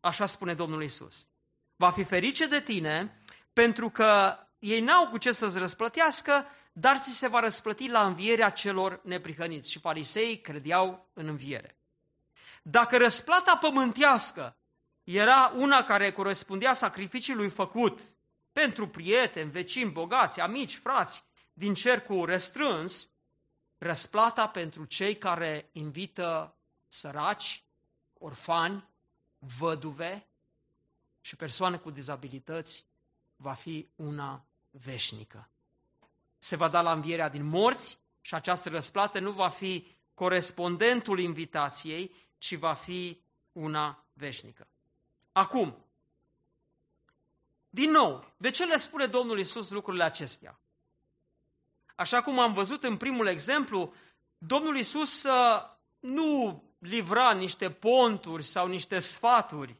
[0.00, 1.26] Așa spune Domnul Isus.
[1.76, 7.16] Va fi ferice de tine pentru că ei n-au cu ce să-ți răsplătească, dar ți
[7.16, 9.70] se va răsplăti la învierea celor neprihăniți.
[9.70, 11.76] Și farisei credeau în înviere.
[12.62, 14.56] Dacă răsplata pământească
[15.04, 18.00] era una care corespundea sacrificiului făcut
[18.52, 23.10] pentru prieteni, vecini, bogați, amici, frați, din cercul restrâns,
[23.78, 26.56] răsplata pentru cei care invită
[26.88, 27.64] săraci,
[28.18, 28.88] orfani,
[29.38, 30.26] văduve
[31.20, 32.86] și persoane cu dizabilități
[33.36, 35.51] va fi una veșnică.
[36.42, 42.14] Se va da la învierea din morți și această răsplată nu va fi corespondentul invitației,
[42.38, 44.66] ci va fi una veșnică.
[45.32, 45.84] Acum,
[47.70, 50.60] din nou, de ce le spune Domnul Isus lucrurile acestea?
[51.94, 53.94] Așa cum am văzut în primul exemplu,
[54.38, 55.62] Domnul Isus uh,
[56.00, 59.76] nu livra niște ponturi sau niște sfaturi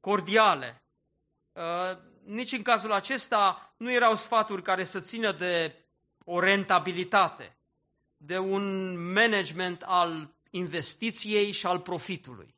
[0.00, 0.82] cordiale.
[1.52, 5.80] Uh, nici în cazul acesta nu erau sfaturi care să țină de
[6.28, 7.56] o rentabilitate,
[8.16, 12.54] de un management al investiției și al profitului.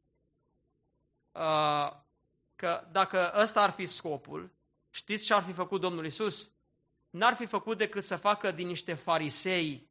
[1.32, 1.92] Uh,
[2.56, 4.50] că dacă ăsta ar fi scopul,
[4.90, 6.50] știți ce ar fi făcut Domnul Isus?
[7.10, 9.88] N-ar fi făcut decât să facă din niște farisei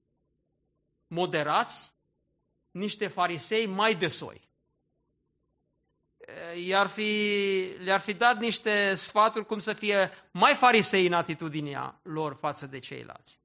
[1.08, 1.92] moderați,
[2.72, 4.50] niște farisei mai de soi.
[6.56, 7.12] I-ar fi,
[7.78, 12.80] le-ar fi dat niște sfaturi cum să fie mai farisei în atitudinea lor față de
[12.80, 13.40] ceilalți.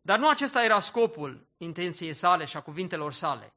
[0.00, 3.54] Dar nu acesta era scopul intenției sale și a cuvintelor sale.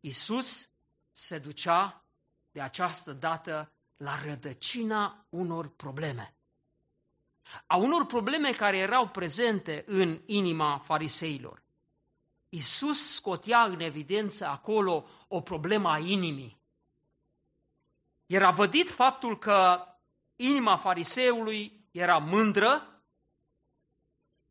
[0.00, 0.68] Isus
[1.10, 2.04] se ducea
[2.52, 6.34] de această dată la rădăcina unor probleme.
[7.66, 11.62] A unor probleme care erau prezente în inima fariseilor.
[12.48, 16.60] Isus scotea în evidență acolo o problemă a inimii.
[18.26, 19.86] Era vădit faptul că
[20.36, 22.91] inima fariseului era mândră,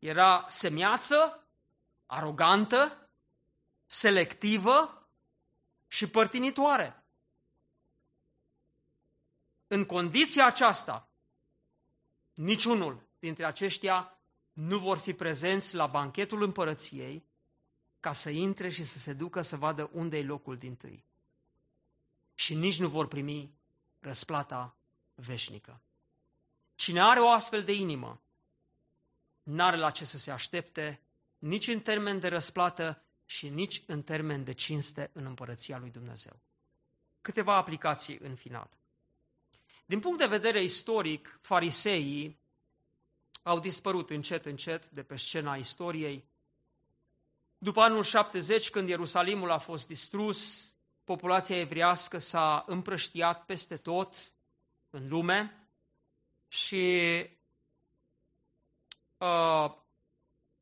[0.02, 1.46] era semiață,
[2.06, 3.08] arogantă,
[3.86, 5.06] selectivă
[5.88, 7.02] și părtinitoare.
[9.66, 11.08] În condiția aceasta,
[12.34, 14.18] niciunul dintre aceștia
[14.52, 17.24] nu vor fi prezenți la banchetul împărăției
[18.00, 21.04] ca să intre și să se ducă să vadă unde e locul din tâi.
[22.34, 23.54] și nici nu vor primi
[24.00, 24.76] răsplata
[25.14, 25.80] veșnică.
[26.74, 28.20] Cine are o astfel de inimă,
[29.42, 31.00] n-are la ce să se aștepte,
[31.38, 36.40] nici în termen de răsplată și nici în termen de cinste în împărăția lui Dumnezeu.
[37.20, 38.70] Câteva aplicații în final.
[39.86, 42.38] Din punct de vedere istoric, fariseii
[43.42, 46.24] au dispărut încet, încet de pe scena istoriei.
[47.58, 50.70] După anul 70, când Ierusalimul a fost distrus,
[51.04, 54.32] populația evrească s-a împrăștiat peste tot
[54.90, 55.66] în lume
[56.48, 57.10] și,
[59.22, 59.72] uh,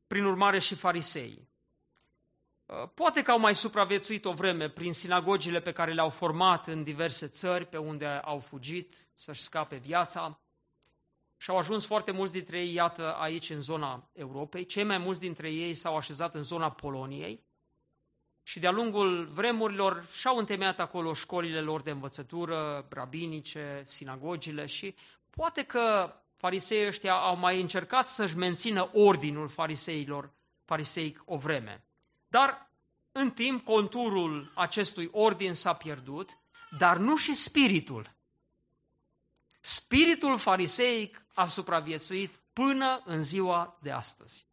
[0.07, 1.49] prin urmare, și farisei.
[2.65, 6.83] Uh, poate că au mai supraviețuit o vreme prin sinagogile pe care le-au format în
[6.83, 10.39] diverse țări pe unde au fugit să-și scape viața
[11.37, 14.65] și au ajuns foarte mulți dintre ei, iată, aici în zona Europei.
[14.65, 17.43] Cei mai mulți dintre ei s-au așezat în zona Poloniei
[18.43, 24.95] și de-a lungul vremurilor și-au întemeiat acolo școlile lor de învățătură, rabinice, sinagogile și
[25.29, 30.31] poate că fariseii ăștia au mai încercat să-și mențină ordinul fariseilor,
[30.65, 31.85] fariseic o vreme.
[32.27, 32.71] Dar
[33.11, 36.37] în timp conturul acestui ordin s-a pierdut,
[36.77, 38.11] dar nu și spiritul.
[39.59, 44.47] Spiritul fariseic a supraviețuit până în ziua de astăzi.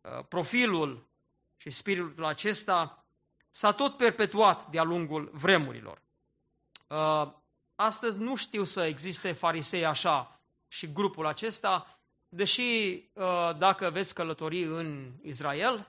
[0.00, 1.06] Uh, profilul
[1.56, 3.04] și spiritul acesta
[3.50, 6.02] s-a tot perpetuat de-a lungul vremurilor.
[6.86, 7.32] Uh,
[7.74, 10.33] astăzi nu știu să existe farisei așa
[10.74, 11.98] și grupul acesta,
[12.28, 12.62] deși
[13.12, 15.88] uh, dacă veți călători în Israel,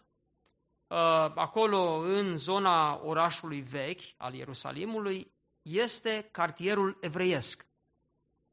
[1.36, 5.32] acolo în zona orașului vechi al Ierusalimului,
[5.62, 7.66] este cartierul evreiesc.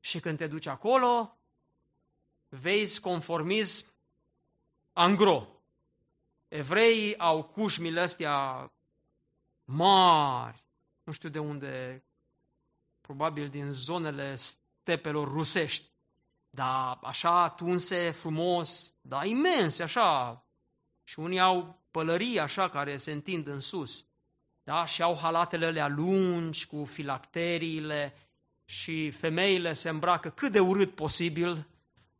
[0.00, 1.38] Și când te duci acolo,
[2.48, 3.86] vezi conformism
[4.92, 5.48] angro.
[6.48, 8.72] Evreii au cușmile astea
[9.64, 10.64] mari,
[11.02, 12.04] nu știu de unde,
[13.00, 15.91] probabil din zonele stepelor rusești,
[16.54, 20.44] dar așa tunse frumos, dar imense, așa.
[21.04, 24.06] Și unii au pălării așa care se întind în sus.
[24.62, 24.84] Da?
[24.84, 28.14] Și au halatele alea lungi cu filacteriile
[28.64, 31.66] și femeile se îmbracă cât de urât posibil,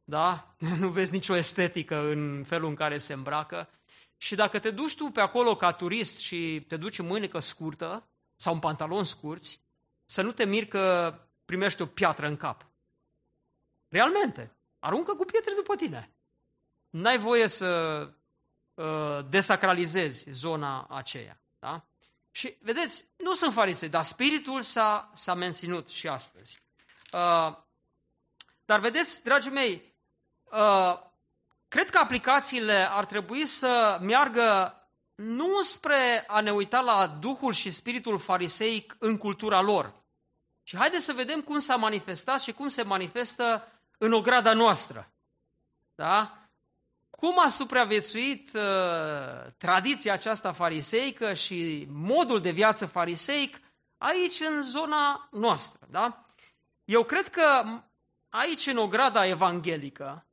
[0.05, 0.55] da?
[0.79, 3.69] Nu vezi nicio estetică în felul în care se îmbracă.
[4.17, 8.09] Și dacă te duci tu pe acolo ca turist și te duci în mânecă scurtă
[8.37, 9.61] sau în pantaloni scurți,
[10.05, 11.15] să nu te miri că
[11.45, 12.72] primești o piatră în cap.
[13.93, 16.11] Realmente, aruncă cu pietre după tine.
[16.91, 17.69] N-ai voie să
[18.75, 21.41] uh, desacralizezi zona aceea.
[21.59, 21.85] Da?
[22.31, 26.63] Și vedeți, nu sunt farisei, dar spiritul s-a, s-a menținut și astăzi.
[27.13, 27.57] Uh,
[28.65, 29.95] dar vedeți, dragii mei,
[30.45, 30.99] uh,
[31.69, 34.77] cred că aplicațiile ar trebui să meargă
[35.15, 39.93] nu spre a ne uita la Duhul și Spiritul fariseic în cultura lor,
[40.63, 43.67] ci haideți să vedem cum s-a manifestat și cum se manifestă
[44.03, 45.13] în ograda noastră.
[45.95, 46.43] Da?
[47.23, 48.63] cum a supraviețuit uh,
[49.57, 53.61] tradiția aceasta fariseică și modul de viață fariseic
[53.99, 55.87] aici în zona noastră.
[55.91, 56.27] Da?
[56.85, 57.65] Eu cred că
[58.29, 60.27] aici în ograda evanghelică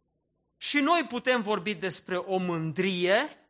[0.58, 3.50] și noi putem vorbi despre o mândrie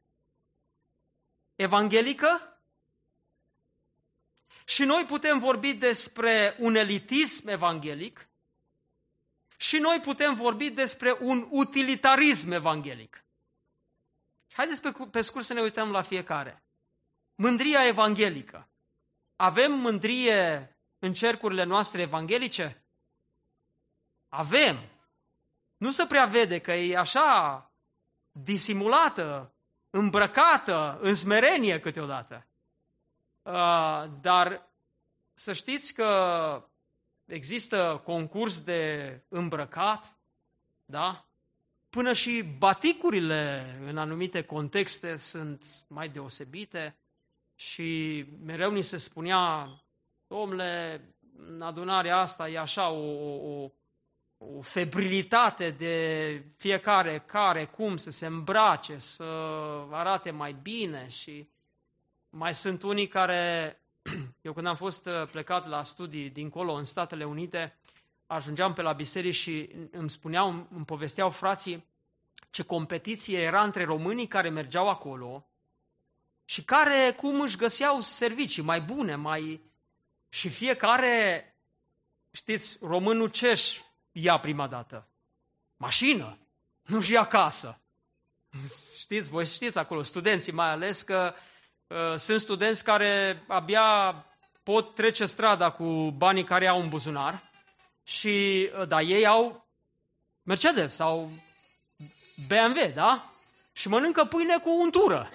[1.55, 2.59] evanghelică
[4.65, 8.28] și noi putem vorbi despre un elitism evanghelic
[9.61, 13.23] și noi putem vorbi despre un utilitarism evanghelic.
[14.51, 16.63] Haideți pe, pe scurt să ne uităm la fiecare.
[17.35, 18.67] Mândria evanghelică.
[19.35, 22.83] Avem mândrie în cercurile noastre evanghelice?
[24.29, 24.79] Avem.
[25.77, 27.71] Nu se prea vede că e așa
[28.31, 29.51] disimulată,
[29.89, 32.45] îmbrăcată, în smerenie câteodată.
[33.41, 34.69] Uh, dar
[35.33, 36.68] să știți că
[37.29, 40.17] există concurs de îmbrăcat,
[40.85, 41.25] da?
[41.89, 46.97] Până și baticurile în anumite contexte sunt mai deosebite
[47.55, 49.69] și mereu ni se spunea,
[50.27, 51.01] domnule,
[51.47, 53.71] în adunarea asta e așa o, o,
[54.37, 59.23] o febrilitate de fiecare care, cum să se îmbrace, să
[59.91, 61.49] arate mai bine și
[62.29, 63.78] mai sunt unii care,
[64.41, 67.75] eu când am fost plecat la studii dincolo în Statele Unite,
[68.27, 71.85] ajungeam pe la biserici și îmi spuneau, îmi povesteau frații
[72.49, 75.47] ce competiție era între românii care mergeau acolo
[76.45, 79.61] și care cum își găseau servicii mai bune, mai...
[80.29, 81.45] Și fiecare,
[82.31, 83.81] știți, românul ce își
[84.11, 85.07] ia prima dată?
[85.77, 86.37] Mașină,
[86.81, 87.79] nu-și ia casă.
[88.97, 91.41] Știți, voi știți acolo, studenții mai ales, că uh,
[92.17, 94.15] sunt studenți care abia
[94.63, 97.49] pot trece strada cu banii care au în buzunar,
[98.03, 99.67] și, da, ei au
[100.43, 101.31] Mercedes sau
[102.47, 103.23] BMW, da?
[103.71, 105.29] Și mănâncă pâine cu untură.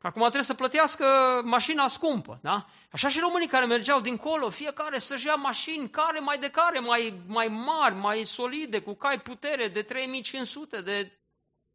[0.00, 1.04] Acum trebuie să plătească
[1.44, 2.66] mașina scumpă, da?
[2.90, 7.22] Așa și românii care mergeau dincolo, fiecare să-și ia mașini, care mai de care, mai,
[7.26, 11.20] mai mari, mai solide, cu cai putere de 3500, de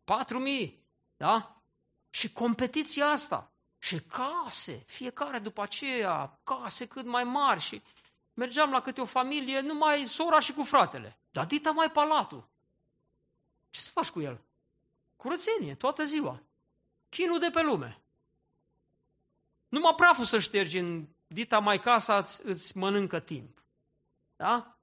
[0.03, 0.83] 4000,
[1.17, 1.61] da?
[2.09, 3.51] Și competiția asta.
[3.79, 7.81] Și case, fiecare după aceea, case cât mai mari și
[8.33, 11.17] mergeam la câte o familie, numai sora și cu fratele.
[11.31, 12.49] Dar dita mai palatul.
[13.69, 14.41] Ce să faci cu el?
[15.15, 16.41] Curățenie, toată ziua.
[17.09, 18.01] Chinul de pe lume.
[19.67, 23.63] Numai praful să ștergi în dita mai casa îți, îți mănâncă timp.
[24.35, 24.77] Da?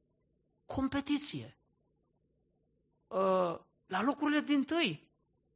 [0.67, 1.59] Competiție.
[3.07, 5.09] Uh, la locurile din tâi,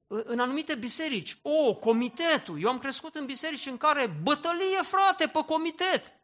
[0.08, 2.62] în anumite biserici, o, comitetul.
[2.62, 6.14] Eu am crescut în biserici în care bătălie, frate, pe comitet.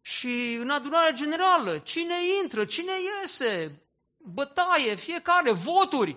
[0.00, 3.82] Și în adunarea generală, cine intră, cine iese,
[4.16, 6.16] bătaie, fiecare, voturi.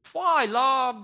[0.00, 1.00] Fai, la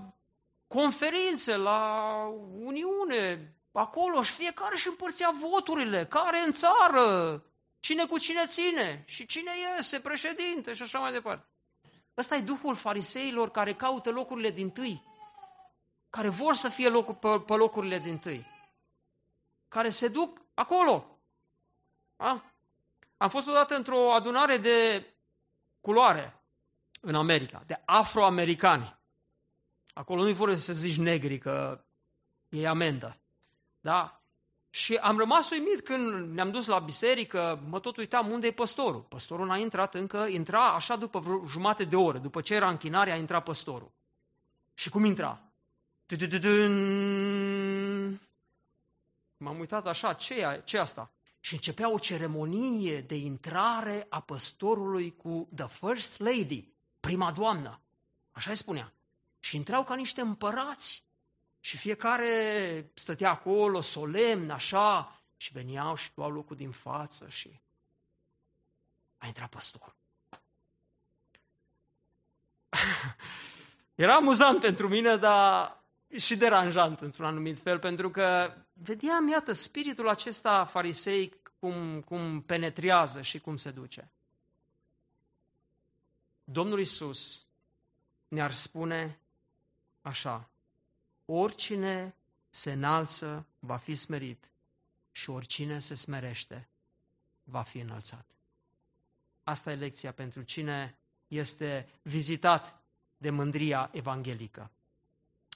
[0.67, 2.13] conferințe, la
[2.59, 7.43] Uniune, acolo și fiecare și împărțea voturile, care în țară,
[7.81, 11.52] cine cu cine ține și cine iese, președinte și așa mai departe.
[12.17, 15.03] Ăsta e duhul fariseilor care caută locurile din tâi,
[16.11, 18.47] care vor să fie locul, pe, pe locurile din tâi,
[19.69, 21.07] care se duc acolo,
[22.17, 22.45] da?
[23.17, 25.07] Am fost odată într-o adunare de
[25.81, 26.41] culoare
[27.01, 28.97] în America, de afroamericani.
[29.93, 31.85] Acolo nu-i vor să zici negri, că
[32.49, 33.17] e amendă.
[33.81, 34.22] Da?
[34.75, 39.01] Și am rămas uimit când ne-am dus la biserică, mă tot uitam unde e păstorul.
[39.01, 42.19] Păstorul n-a intrat încă, intra așa după vreo jumate de oră.
[42.19, 43.93] După ce era închinare, a intrat păstorul.
[44.75, 45.43] Și cum intra?
[49.37, 51.13] M-am uitat așa, ce e, ce asta?
[51.45, 56.69] și începea o ceremonie de intrare a păstorului cu the first lady,
[57.01, 57.81] prima doamnă.
[58.33, 58.93] Așa îi spunea.
[59.39, 61.05] Și intrau ca niște împărați.
[61.65, 67.61] Și fiecare stătea acolo, solemn, așa, și veniau și luau locul din față și
[69.17, 69.95] a intrat păstorul.
[73.95, 75.81] Era amuzant pentru mine, dar
[76.17, 83.23] și deranjant într-un anumit fel, pentru că vedeam, iată, spiritul acesta farisei cum, cum penetrează
[83.23, 84.11] și cum se duce.
[86.45, 87.47] Domnul Isus
[88.29, 89.21] ne-ar spune
[90.01, 90.52] așa,
[91.35, 92.15] oricine
[92.51, 94.51] se înalță va fi smerit
[95.13, 96.69] și oricine se smerește
[97.45, 98.27] va fi înălțat.
[99.45, 100.97] Asta e lecția pentru cine
[101.29, 102.83] este vizitat
[103.17, 104.71] de mândria evanghelică.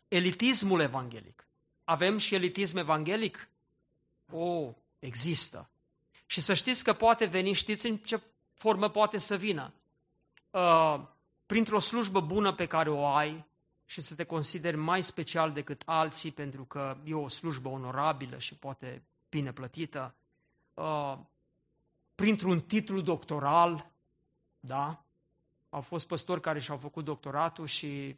[0.08, 1.46] Elitismul evanghelic.
[1.84, 3.48] Avem și elitism evanghelic?
[4.30, 5.68] O, există.
[6.26, 8.22] Și să știți că poate veni, știți în ce
[8.54, 9.72] formă poate să vină?
[10.50, 11.00] Uh,
[11.46, 13.44] printr-o slujbă bună pe care o ai
[13.86, 18.54] și să te consideri mai special decât alții pentru că e o slujbă onorabilă și
[18.54, 20.14] poate bine plătită.
[20.74, 21.18] Uh,
[22.14, 23.90] printr-un titlu doctoral,
[24.60, 25.04] da?
[25.70, 28.16] Au fost păstori care și-au făcut doctoratul și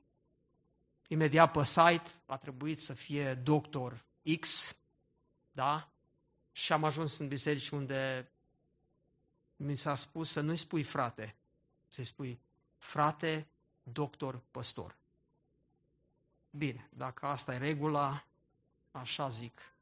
[1.08, 4.04] imediat pe site a trebuit să fie doctor
[4.40, 4.76] X,
[5.52, 5.88] da?
[6.52, 8.30] Și am ajuns în biserici unde
[9.56, 11.36] mi s-a spus să nu-i spui frate,
[11.88, 12.40] să-i spui
[12.78, 13.48] frate,
[13.82, 14.96] doctor, păstor.
[16.50, 18.24] Bine, dacă asta e regula,
[18.90, 19.72] așa zic.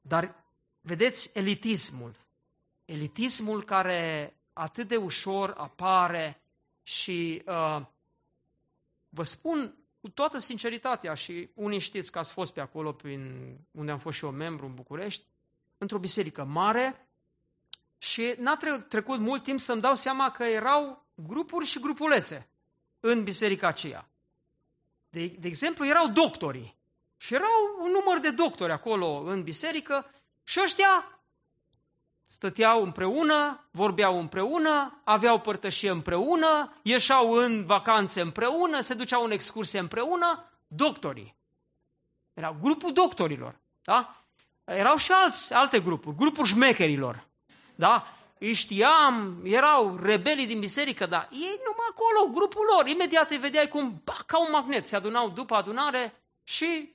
[0.00, 0.44] Dar
[0.80, 2.16] vedeți elitismul.
[2.84, 6.40] Elitismul care atât de ușor apare
[6.82, 7.80] și uh,
[9.08, 13.90] vă spun cu toată sinceritatea și unii știți că ați fost pe acolo prin unde
[13.90, 15.24] am fost și eu membru în București,
[15.78, 17.06] într-o biserică mare
[17.98, 22.48] și n-a trecut mult timp să-mi dau seama că erau grupuri și grupulețe
[23.00, 24.08] în biserica aceea.
[25.16, 26.76] De, de exemplu, erau doctorii
[27.16, 30.10] și erau un număr de doctori acolo în biserică
[30.44, 31.20] și ăștia
[32.26, 39.78] stăteau împreună, vorbeau împreună, aveau părtășie împreună, ieșeau în vacanțe împreună, se duceau în excursie
[39.78, 41.36] împreună, doctorii.
[42.34, 44.24] Era grupul doctorilor, da?
[44.64, 47.26] Erau și alți, alte grupuri, grupul șmecherilor,
[47.74, 48.15] da?
[48.38, 53.68] Îi știam, erau rebelii din biserică, dar ei numai acolo, grupul lor, imediat îi vedeai
[53.68, 56.94] cum, ba, ca un magnet, se adunau după adunare și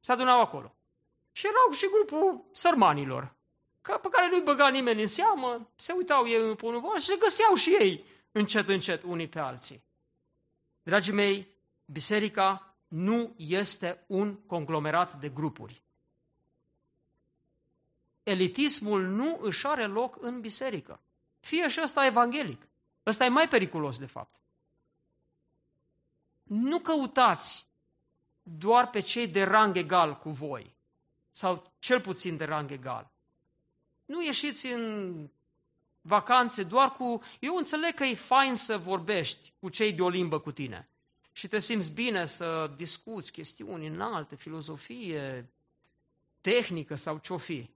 [0.00, 0.74] se adunau acolo.
[1.32, 3.34] Și erau și grupul sărmanilor,
[3.82, 7.16] pe care nu-i băga nimeni în seamă, se uitau ei unul pe unul și se
[7.16, 9.82] găseau și ei încet, încet unii pe alții.
[10.82, 11.48] Dragii mei,
[11.84, 15.82] biserica nu este un conglomerat de grupuri.
[18.26, 21.00] Elitismul nu își are loc în biserică.
[21.40, 22.68] Fie și ăsta evanghelic.
[23.06, 24.40] Ăsta e mai periculos, de fapt.
[26.42, 27.66] Nu căutați
[28.42, 30.74] doar pe cei de rang egal cu voi,
[31.30, 33.10] sau cel puțin de rang egal.
[34.04, 35.14] Nu ieșiți în
[36.00, 37.22] vacanțe doar cu...
[37.38, 40.88] Eu înțeleg că e fain să vorbești cu cei de o limbă cu tine
[41.32, 45.50] și te simți bine să discuți chestiuni înalte, filozofie,
[46.40, 47.70] tehnică sau ce-o fi.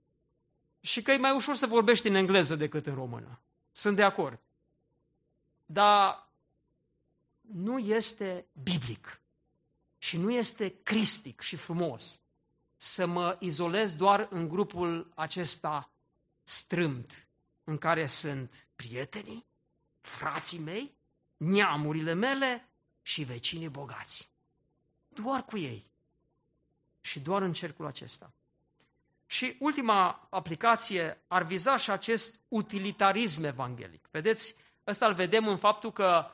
[0.81, 3.41] Și că e mai ușor să vorbești în engleză decât în română.
[3.71, 4.41] Sunt de acord.
[5.67, 6.29] Dar
[7.41, 9.21] nu este biblic
[9.99, 12.23] și nu crist cristic și frumos
[12.77, 15.91] să mă izolez doar în grupul acesta
[16.43, 17.29] strâmt,
[17.65, 19.47] în care sunt prietenii,
[20.01, 20.95] frații mei,
[21.37, 22.69] neamurile mele
[23.03, 24.31] și vecinii bogați.
[25.09, 25.91] Doar cu ei.
[27.01, 28.33] Și doar în cercul acesta.
[29.31, 34.09] Și ultima aplicație ar viza și acest utilitarism evanghelic.
[34.11, 34.55] Vedeți,
[34.87, 36.27] ăsta îl vedem în faptul că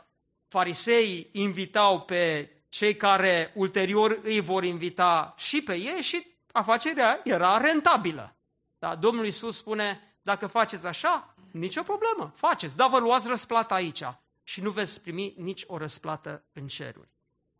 [0.48, 7.56] fariseii invitau pe cei care ulterior îi vor invita și pe ei și afacerea era
[7.56, 8.36] rentabilă.
[8.78, 8.94] Da?
[8.94, 14.04] Domnul Iisus spune, dacă faceți așa, nicio problemă, faceți, dar vă luați răsplata aici
[14.42, 17.08] și nu veți primi nici o răsplată în ceruri.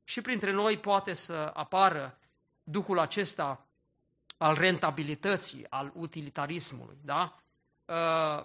[0.05, 2.19] Și printre noi poate să apară
[2.63, 3.66] duhul acesta
[4.37, 6.99] al rentabilității, al utilitarismului.
[7.05, 7.41] Da?
[7.85, 8.45] Uh,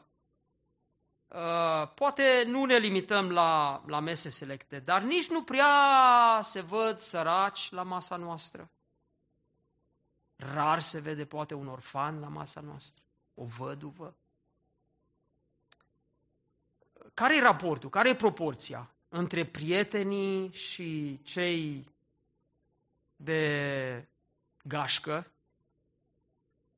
[1.27, 6.99] uh, poate nu ne limităm la, la mese selecte, dar nici nu prea se văd
[6.99, 8.69] săraci la masa noastră.
[10.35, 14.15] Rar se vede poate un orfan la masa noastră, o văduvă.
[17.13, 21.89] Care e raportul, care e proporția între prietenii și cei
[23.15, 24.07] de
[24.63, 25.31] gașcă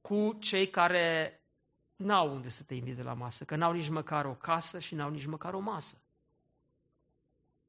[0.04, 1.42] cu cei care
[1.96, 5.10] n-au unde să te invite la masă, că n-au nici măcar o casă și n-au
[5.10, 5.98] nici măcar o masă.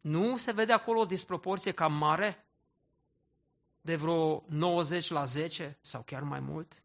[0.01, 2.47] Nu se vede acolo o disproporție cam mare?
[3.81, 6.83] De vreo 90 la 10 sau chiar mai mult?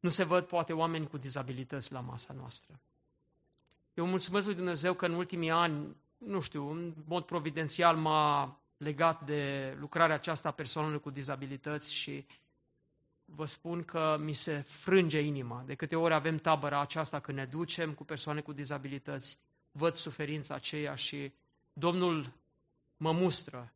[0.00, 2.80] Nu se văd poate oameni cu dizabilități la masa noastră.
[3.94, 9.24] Eu mulțumesc lui Dumnezeu că în ultimii ani, nu știu, în mod providențial m-a legat
[9.24, 12.26] de lucrarea aceasta a persoanelor cu dizabilități și
[13.24, 15.62] vă spun că mi se frânge inima.
[15.66, 19.38] De câte ori avem tabăra aceasta când ne ducem cu persoane cu dizabilități,
[19.72, 21.32] văd suferința aceea și
[21.78, 22.32] Domnul
[22.96, 23.72] mă mustră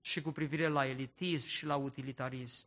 [0.00, 2.66] și cu privire la elitism și la utilitarism.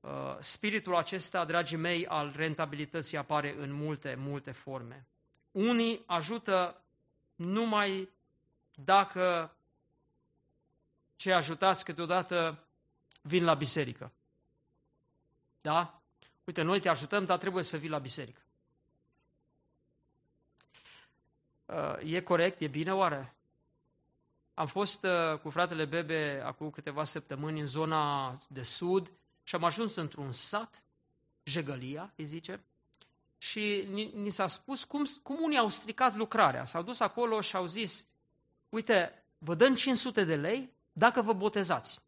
[0.00, 5.06] Uh, spiritul acesta, dragii mei, al rentabilității apare în multe, multe forme.
[5.50, 6.82] Unii ajută
[7.34, 8.08] numai
[8.74, 9.56] dacă
[11.24, 12.64] cei ajutați câteodată
[13.22, 14.12] vin la biserică.
[15.60, 16.00] Da?
[16.44, 18.40] Uite, noi te ajutăm, dar trebuie să vii la biserică.
[21.66, 22.60] Uh, e corect?
[22.60, 23.34] E bine oare?
[24.54, 29.10] Am fost uh, cu fratele Bebe acum câteva săptămâni în zona de sud
[29.42, 30.82] și am ajuns într-un sat,
[31.44, 32.64] Jegălia, îi zice,
[33.38, 36.64] și ni, ni s-a spus cum, cum unii au stricat lucrarea.
[36.64, 38.06] S-au dus acolo și au zis,
[38.68, 42.00] uite, vă dăm 500 de lei dacă vă botezați.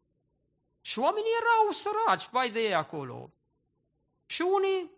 [0.81, 3.31] Și oamenii erau săraci, vai de ei acolo.
[4.25, 4.91] Și unii,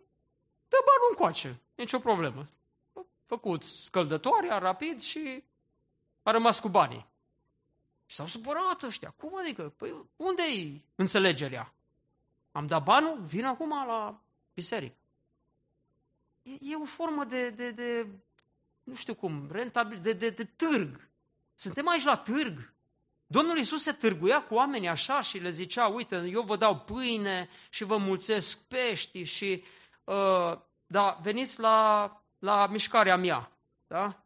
[0.68, 2.48] dă banul încoace, nicio problemă.
[3.26, 5.44] Făcut scăldătoarea rapid și
[6.22, 7.06] a rămas cu banii.
[8.06, 9.10] Și s-au supărat ăștia.
[9.10, 9.72] Cum adică?
[9.76, 11.74] Păi unde e înțelegerea?
[12.52, 14.20] Am dat banul, vin acum la
[14.54, 14.96] biserică.
[16.42, 18.06] E, e o formă de, de, de,
[18.82, 21.08] nu știu cum, rentabil, de, de, de târg.
[21.54, 22.72] Suntem aici la târg.
[23.32, 27.48] Domnul Iisus se târguia cu oamenii așa și le zicea, uite, eu vă dau pâine
[27.68, 29.64] și vă mulțesc pești și,
[30.04, 33.50] uh, da, veniți la, la mișcarea mea,
[33.86, 34.24] da?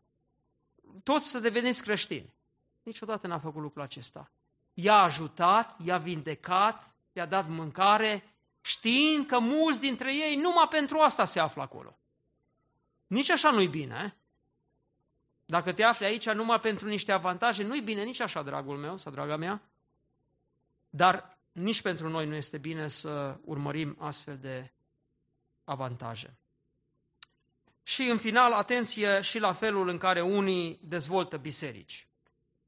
[1.03, 2.35] Toți să deveniți creștini.
[2.83, 4.31] Niciodată n-a făcut lucrul acesta.
[4.75, 11.25] I-a ajutat, i-a vindecat, i-a dat mâncare, știind că mulți dintre ei numai pentru asta
[11.25, 11.99] se află acolo.
[13.07, 14.17] Nici așa nu-i bine.
[15.47, 19.13] Dacă te afli aici numai pentru niște avantaje, nu-i bine nici așa, dragul meu sau
[19.13, 19.63] draga mea.
[20.91, 24.73] Dar nici pentru noi nu este bine să urmărim astfel de
[25.65, 26.37] avantaje.
[27.83, 32.09] Și în final, atenție și la felul în care unii dezvoltă biserici.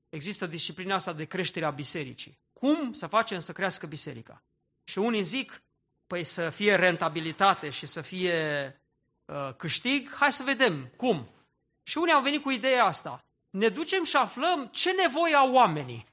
[0.09, 2.39] Există disciplina asta de creștere a bisericii.
[2.53, 4.43] Cum să facem să crească biserica?
[4.85, 5.63] Și unii zic,
[6.07, 8.81] păi să fie rentabilitate și să fie
[9.25, 11.29] uh, câștig, hai să vedem cum.
[11.87, 13.25] Și unii au venit cu ideea asta.
[13.51, 16.07] Ne ducem și aflăm ce nevoie au oamenii.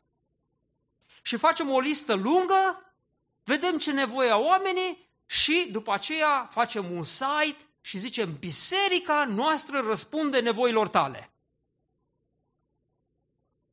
[1.22, 2.94] Și facem o listă lungă,
[3.44, 9.80] vedem ce nevoie au oamenii și după aceea facem un site și zicem, biserica noastră
[9.80, 11.32] răspunde nevoilor tale.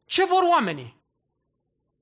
[0.05, 1.03] Ce vor oamenii?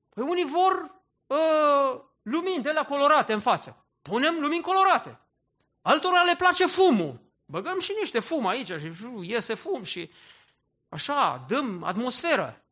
[0.09, 0.95] Păi unii vor
[1.27, 3.87] uh, lumini de la colorate în față.
[4.03, 5.19] Punem lumini colorate.
[5.83, 7.27] Altora le place fumul.
[7.51, 10.11] Băgăm și niște fum aici și iese fum și
[10.89, 12.63] așa, dăm atmosferă.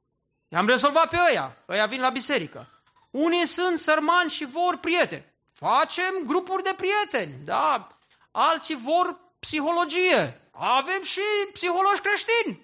[0.49, 2.68] I-am rezolvat pe ăia, ăia vin la biserică.
[3.11, 5.33] Unii sunt sărmani și vor prieteni.
[5.53, 7.89] Facem grupuri de prieteni, da?
[8.31, 10.41] Alții vor psihologie.
[10.51, 11.20] Avem și
[11.53, 12.61] psihologi creștini.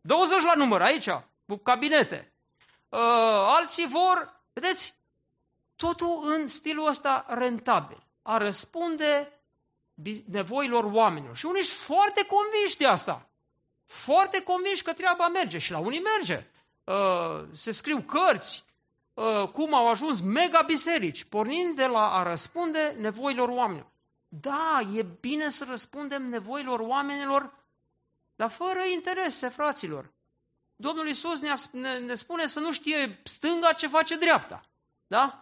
[0.00, 1.08] 20 la număr aici,
[1.46, 2.32] cu cabinete.
[2.88, 2.98] Uh,
[3.58, 4.94] alții vor, vedeți,
[5.76, 8.02] totul în stilul ăsta rentabil.
[8.22, 9.41] A răspunde
[10.24, 11.36] nevoilor oamenilor.
[11.36, 13.28] Și unii sunt foarte convinși de asta.
[13.84, 15.58] Foarte convinși că treaba merge.
[15.58, 16.46] Și la unii merge.
[16.84, 18.64] Uh, se scriu cărți,
[19.14, 23.90] uh, cum au ajuns mega biserici, pornind de la a răspunde nevoilor oamenilor.
[24.28, 27.54] Da, e bine să răspundem nevoilor oamenilor,
[28.36, 30.12] dar fără interese, fraților.
[30.76, 34.62] Domnul Iisus ne, ne, ne spune să nu știe stânga ce face dreapta.
[35.06, 35.41] Da?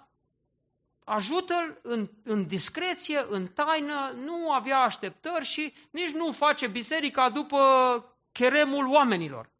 [1.10, 7.58] Ajută-l în, în discreție, în taină, nu avea așteptări și nici nu face biserica după
[8.32, 9.50] cheremul oamenilor.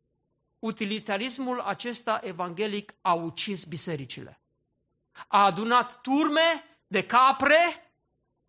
[0.59, 4.41] Utilitarismul acesta evanghelic a ucis bisericile.
[5.29, 7.93] A adunat turme de capre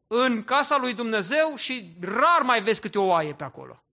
[0.07, 3.83] în casa lui Dumnezeu și rar mai vezi câte o oaie pe acolo.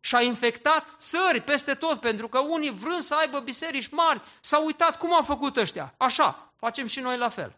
[0.00, 4.64] Și a infectat țări peste tot, pentru că unii vrând să aibă biserici mari, s-au
[4.64, 5.94] uitat cum au făcut ăștia.
[5.96, 7.56] Așa, facem și noi la fel.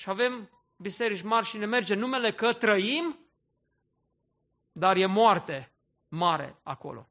[0.00, 3.18] Și avem biserici mari și ne merge numele că trăim,
[4.72, 5.72] dar e moarte
[6.08, 7.08] mare acolo.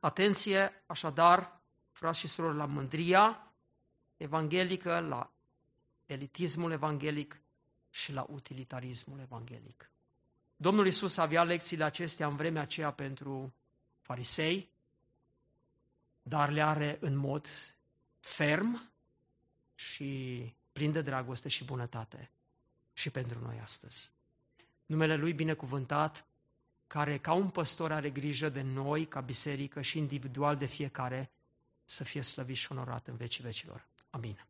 [0.00, 1.60] Atenție, așadar,
[1.90, 3.52] frați și surori, la mândria
[4.16, 5.32] evanghelică, la
[6.06, 7.40] elitismul evanghelic
[7.90, 9.90] și la utilitarismul evanghelic.
[10.56, 13.54] Domnul Isus avea lecțiile acestea în vremea aceea pentru
[14.00, 14.70] farisei,
[16.22, 17.46] dar le are în mod
[18.20, 18.90] ferm
[19.74, 22.30] și plin de dragoste și bunătate
[22.92, 24.10] și pentru noi astăzi.
[24.86, 26.26] Numele Lui binecuvântat,
[26.86, 31.30] care ca un păstor are grijă de noi, ca biserică și individual de fiecare,
[31.84, 33.86] să fie slăvit și onorat în vecii vecilor.
[34.10, 34.44] Amin.